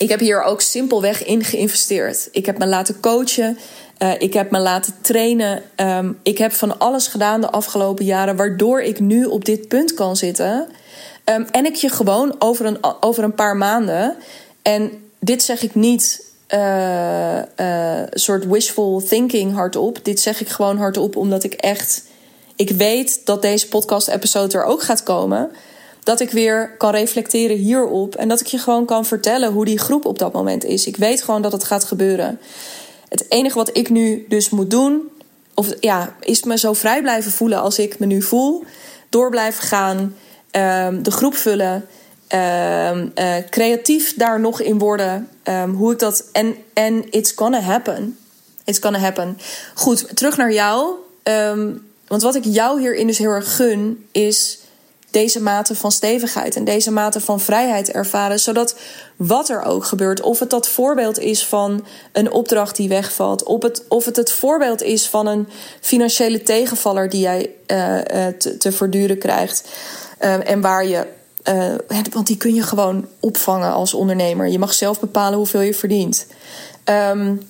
[0.01, 2.29] ik heb hier ook simpelweg in geïnvesteerd.
[2.31, 3.57] Ik heb me laten coachen.
[3.99, 5.61] Uh, ik heb me laten trainen.
[5.75, 9.93] Um, ik heb van alles gedaan de afgelopen jaren, waardoor ik nu op dit punt
[9.93, 10.67] kan zitten.
[11.25, 14.15] Um, en ik je gewoon over een, over een paar maanden.
[14.61, 17.39] En dit zeg ik niet uh,
[18.11, 19.99] soort wishful thinking hardop.
[20.03, 22.03] Dit zeg ik gewoon hardop omdat ik echt.
[22.55, 25.51] Ik weet dat deze podcast-episode er ook gaat komen.
[26.03, 28.15] Dat ik weer kan reflecteren hierop.
[28.15, 30.87] En dat ik je gewoon kan vertellen hoe die groep op dat moment is.
[30.87, 32.39] Ik weet gewoon dat het gaat gebeuren.
[33.09, 35.09] Het enige wat ik nu dus moet doen.
[35.53, 38.63] Of ja, is me zo vrij blijven voelen als ik me nu voel.
[39.09, 39.97] Door blijven gaan.
[40.51, 41.87] Um, de groep vullen.
[42.93, 45.29] Um, uh, creatief daar nog in worden.
[45.43, 46.29] Um, hoe ik dat.
[46.31, 48.17] En, en it's gonna happen.
[48.63, 49.37] It's gonna happen.
[49.73, 50.95] Goed, terug naar jou.
[52.07, 54.59] Want wat ik jou hierin dus heel erg gun, is
[55.11, 58.39] deze mate van stevigheid en deze mate van vrijheid ervaren.
[58.39, 58.75] Zodat
[59.15, 63.61] wat er ook gebeurt, of het dat voorbeeld is van een opdracht die wegvalt, of
[63.61, 65.47] het, of het het voorbeeld is van een
[65.81, 68.03] financiële tegenvaller die jij uh, uh,
[68.37, 69.69] te, te verduren krijgt.
[70.21, 71.07] Uh, en waar je
[72.11, 74.47] want die kun je gewoon opvangen als ondernemer.
[74.47, 76.27] Je mag zelf bepalen hoeveel je verdient.
[76.85, 77.49] Um,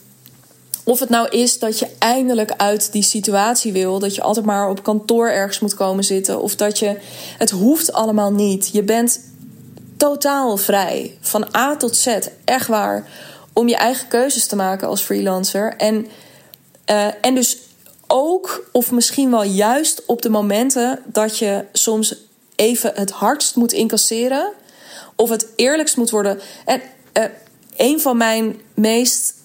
[0.92, 4.70] of het nou is dat je eindelijk uit die situatie wil, dat je altijd maar
[4.70, 6.98] op kantoor ergens moet komen zitten, of dat je.
[7.38, 8.70] Het hoeft allemaal niet.
[8.74, 9.20] Je bent
[9.98, 11.18] totaal vrij.
[11.22, 12.18] Van A tot Z.
[12.46, 13.08] Echt waar.
[13.54, 15.76] Om je eigen keuzes te maken als freelancer.
[15.78, 16.08] En,
[16.90, 17.58] uh, en dus
[18.08, 22.16] ook, of misschien wel juist op de momenten dat je soms
[22.56, 24.52] even het hardst moet incasseren.
[25.16, 26.40] Of het eerlijkst moet worden.
[26.66, 26.82] En
[27.14, 27.24] uh,
[27.78, 29.40] een van mijn meest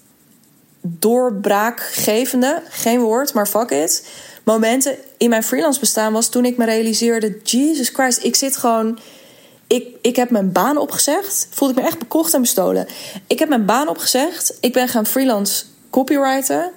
[0.99, 4.09] doorbraakgevende, geen woord, maar fuck it,
[4.45, 8.99] momenten in mijn freelance bestaan was toen ik me realiseerde: Jesus Christ, ik zit gewoon.
[9.68, 11.49] Ik, ik heb mijn baan opgezegd.
[11.51, 12.87] Voelde ik me echt bekocht en bestolen.
[13.26, 14.57] Ik heb mijn baan opgezegd.
[14.61, 16.72] Ik ben gaan freelance copywriten.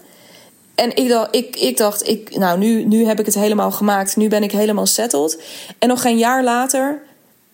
[0.76, 4.16] En ik dacht, ik, ik dacht ik, nou, nu, nu heb ik het helemaal gemaakt.
[4.16, 5.42] Nu ben ik helemaal settled.
[5.80, 7.02] En nog geen jaar later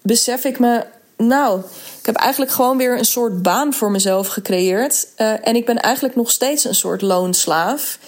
[0.01, 0.85] besef ik me,
[1.17, 1.59] nou,
[1.99, 5.07] ik heb eigenlijk gewoon weer een soort baan voor mezelf gecreëerd.
[5.17, 7.99] Uh, en ik ben eigenlijk nog steeds een soort loonslaaf.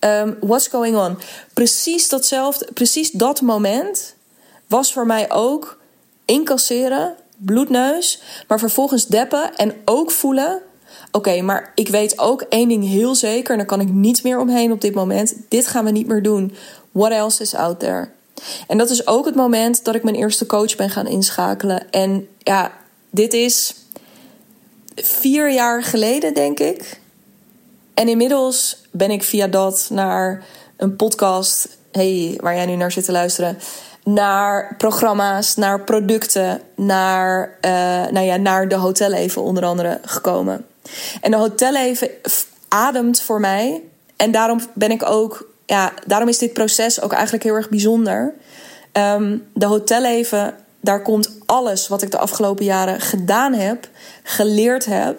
[0.00, 1.18] Um, what's going on?
[1.54, 4.14] Precies datzelfde, precies dat moment
[4.66, 5.78] was voor mij ook
[6.24, 10.62] incasseren bloedneus, maar vervolgens deppen en ook voelen:
[11.10, 14.38] oké, maar ik weet ook één ding heel zeker, en daar kan ik niet meer
[14.38, 15.34] omheen op dit moment.
[15.48, 16.54] Dit gaan we niet meer doen.
[16.92, 18.10] What else is out there?
[18.66, 21.90] En dat is ook het moment dat ik mijn eerste coach ben gaan inschakelen.
[21.90, 22.72] En ja,
[23.10, 23.74] dit is
[24.94, 27.00] vier jaar geleden, denk ik.
[27.94, 30.44] En inmiddels ben ik via dat naar
[30.76, 33.58] een podcast, hey, waar jij nu naar zit te luisteren,
[34.04, 37.70] naar programma's, naar producten, naar, uh,
[38.10, 40.66] nou ja, naar de hotelleven onder andere gekomen.
[41.20, 42.08] En de hotelleven
[42.68, 43.82] ademt voor mij.
[44.16, 48.34] En daarom ben ik ook, ja, daarom is dit proces ook eigenlijk heel erg bijzonder.
[48.92, 53.88] Um, de hotelleven, daar komt alles wat ik de afgelopen jaren gedaan heb,
[54.22, 55.18] geleerd heb.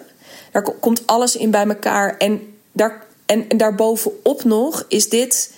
[0.52, 2.16] Daar komt alles in bij elkaar.
[2.16, 5.52] En, daar, en, en daarbovenop nog is dit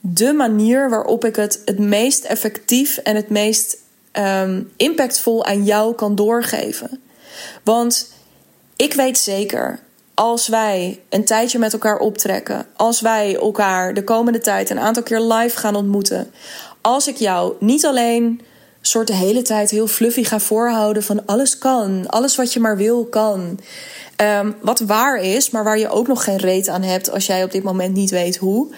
[0.00, 3.76] de manier waarop ik het het meest effectief en het meest
[4.12, 7.00] um, impactvol aan jou kan doorgeven.
[7.62, 8.12] Want
[8.76, 9.80] ik weet zeker,
[10.18, 15.02] als wij een tijdje met elkaar optrekken, als wij elkaar de komende tijd een aantal
[15.02, 16.30] keer live gaan ontmoeten,
[16.80, 18.40] als ik jou niet alleen
[18.80, 22.76] soort de hele tijd heel fluffy ga voorhouden van alles kan, alles wat je maar
[22.76, 23.60] wil kan.
[24.40, 27.44] Um, wat waar is, maar waar je ook nog geen reet aan hebt als jij
[27.44, 28.74] op dit moment niet weet hoe.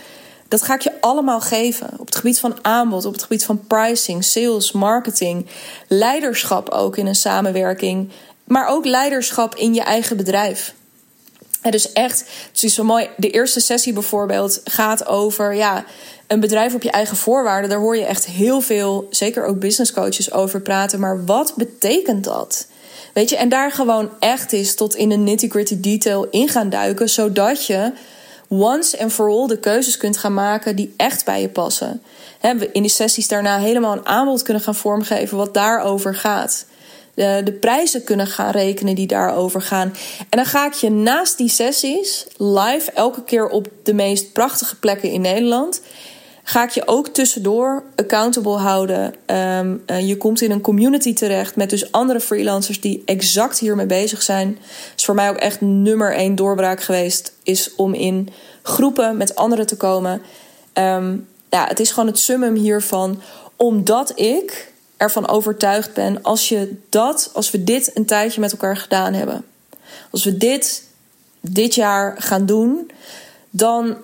[0.48, 1.90] Dat ga ik je allemaal geven.
[1.98, 5.46] Op het gebied van aanbod, op het gebied van pricing, sales, marketing,
[5.88, 8.10] leiderschap ook in een samenwerking,
[8.44, 10.74] maar ook leiderschap in je eigen bedrijf.
[11.62, 13.08] En dus echt, het is zo mooi.
[13.16, 15.84] De eerste sessie bijvoorbeeld gaat over ja,
[16.26, 17.70] een bedrijf op je eigen voorwaarden.
[17.70, 21.00] Daar hoor je echt heel veel, zeker ook business coaches, over praten.
[21.00, 22.66] Maar wat betekent dat?
[23.14, 27.08] Weet je, en daar gewoon echt is tot in de nitty-gritty detail in gaan duiken,
[27.08, 27.92] zodat je
[28.48, 32.02] once and for all de keuzes kunt gaan maken die echt bij je passen.
[32.40, 36.64] we in die sessies daarna helemaal een aanbod kunnen gaan vormgeven wat daarover gaat.
[37.20, 39.94] De, de prijzen kunnen gaan rekenen die daarover gaan.
[40.18, 44.78] En dan ga ik je naast die sessies live elke keer op de meest prachtige
[44.78, 45.80] plekken in Nederland
[46.42, 49.14] ga ik je ook tussendoor accountable houden.
[49.26, 53.86] Ehm, eh, je komt in een community terecht met dus andere freelancers die exact hiermee
[53.86, 54.58] bezig zijn.
[54.96, 58.28] Is voor mij ook echt nummer één doorbraak geweest, is om in
[58.62, 60.22] groepen met anderen te komen.
[60.72, 61.16] Ehm,
[61.50, 63.22] ja, het is gewoon het summum hiervan,
[63.56, 64.69] omdat ik
[65.00, 69.44] ervan overtuigd ben als je dat, als we dit een tijdje met elkaar gedaan hebben,
[70.10, 70.82] als we dit
[71.40, 72.90] dit jaar gaan doen,
[73.50, 73.96] dan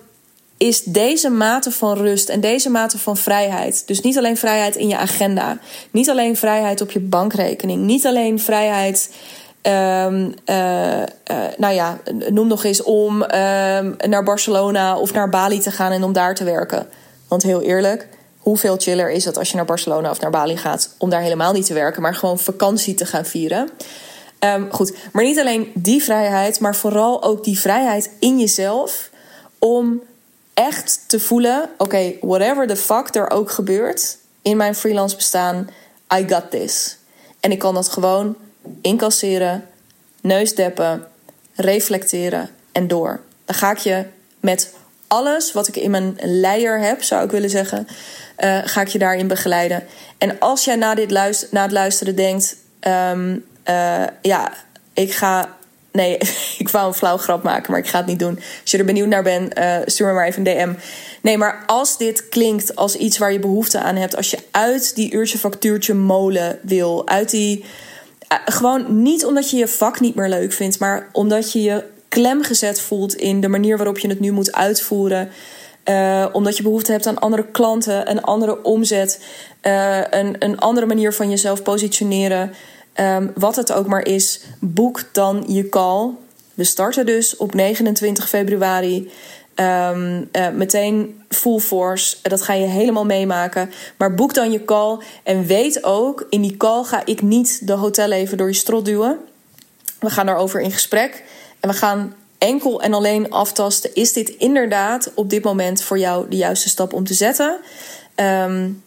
[0.57, 3.87] is deze mate van rust en deze mate van vrijheid.
[3.87, 5.57] Dus niet alleen vrijheid in je agenda,
[5.91, 9.13] niet alleen vrijheid op je bankrekening, niet alleen vrijheid.
[9.61, 11.03] Um, uh, uh,
[11.57, 13.27] nou ja, noem nog eens om uh,
[14.07, 16.87] naar Barcelona of naar Bali te gaan en om daar te werken.
[17.27, 18.07] Want heel eerlijk,
[18.47, 21.53] hoeveel chiller is het als je naar Barcelona of naar Bali gaat om daar helemaal
[21.53, 23.69] niet te werken, maar gewoon vakantie te gaan vieren?
[24.39, 29.09] Um, goed, maar niet alleen die vrijheid, maar vooral ook die vrijheid in jezelf
[29.59, 30.01] om
[30.53, 35.69] echt te voelen: oké, whatever the fuck er ook gebeurt in mijn freelance bestaan,
[36.15, 36.97] I got this.
[37.39, 38.35] En ik kan dat gewoon
[38.81, 39.65] incasseren,
[40.21, 41.07] neusdeppen,
[41.55, 43.19] reflecteren en door.
[43.45, 44.05] Dan ga ik je
[44.39, 44.73] met
[45.07, 47.87] alles wat ik in mijn leier heb, zou ik willen zeggen,
[48.39, 49.83] uh, ga ik je daarin begeleiden.
[50.17, 54.53] En als jij na, dit luister, na het luisteren denkt: um, uh, ja,
[54.93, 55.55] ik ga
[55.97, 56.17] Nee,
[56.63, 58.39] ik wou een flauw grap maken, maar ik ga het niet doen.
[58.61, 60.73] Als je er benieuwd naar bent, uh, stuur me maar even een DM.
[61.21, 64.95] Nee, maar als dit klinkt als iets waar je behoefte aan hebt, als je uit
[64.95, 67.65] die uurtje factuurtje molen wil, uit die.
[68.45, 72.43] Gewoon niet omdat je je vak niet meer leuk vindt, maar omdat je je klem
[72.43, 75.29] gezet voelt in de manier waarop je het nu moet uitvoeren.
[75.85, 79.23] Uh, omdat je behoefte hebt aan andere klanten, een andere omzet,
[79.61, 82.53] een, een andere manier van jezelf positioneren.
[82.99, 86.09] Um, wat het ook maar is, boek dan je call.
[86.53, 89.11] We starten dus op 29 februari.
[89.55, 92.17] Um, uh, meteen full force.
[92.21, 93.71] Dat ga je helemaal meemaken.
[93.97, 94.97] Maar boek dan je call.
[95.23, 98.85] En weet ook, in die call ga ik niet de hotel even door je strot
[98.85, 99.17] duwen.
[99.99, 101.23] We gaan daarover in gesprek.
[101.67, 106.35] We gaan enkel en alleen aftasten: is dit inderdaad op dit moment voor jou de
[106.35, 107.59] juiste stap om te zetten?
[108.15, 108.83] Um,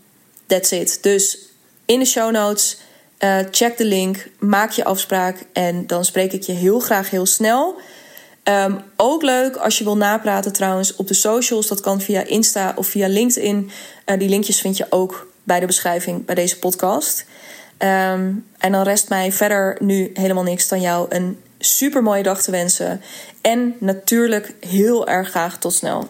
[0.46, 0.98] that's it.
[1.02, 1.38] Dus
[1.84, 2.78] in de show notes
[3.18, 7.26] uh, check de link, maak je afspraak en dan spreek ik je heel graag heel
[7.26, 7.76] snel.
[8.44, 11.66] Um, ook leuk als je wil napraten trouwens op de socials.
[11.66, 13.70] Dat kan via Insta of via LinkedIn.
[14.06, 17.24] Uh, die linkjes vind je ook bij de beschrijving bij deze podcast.
[17.78, 22.42] Um, en dan rest mij verder nu helemaal niks dan jou een super mooie dag
[22.42, 23.02] te wensen.
[23.40, 26.08] En natuurlijk heel erg graag tot snel.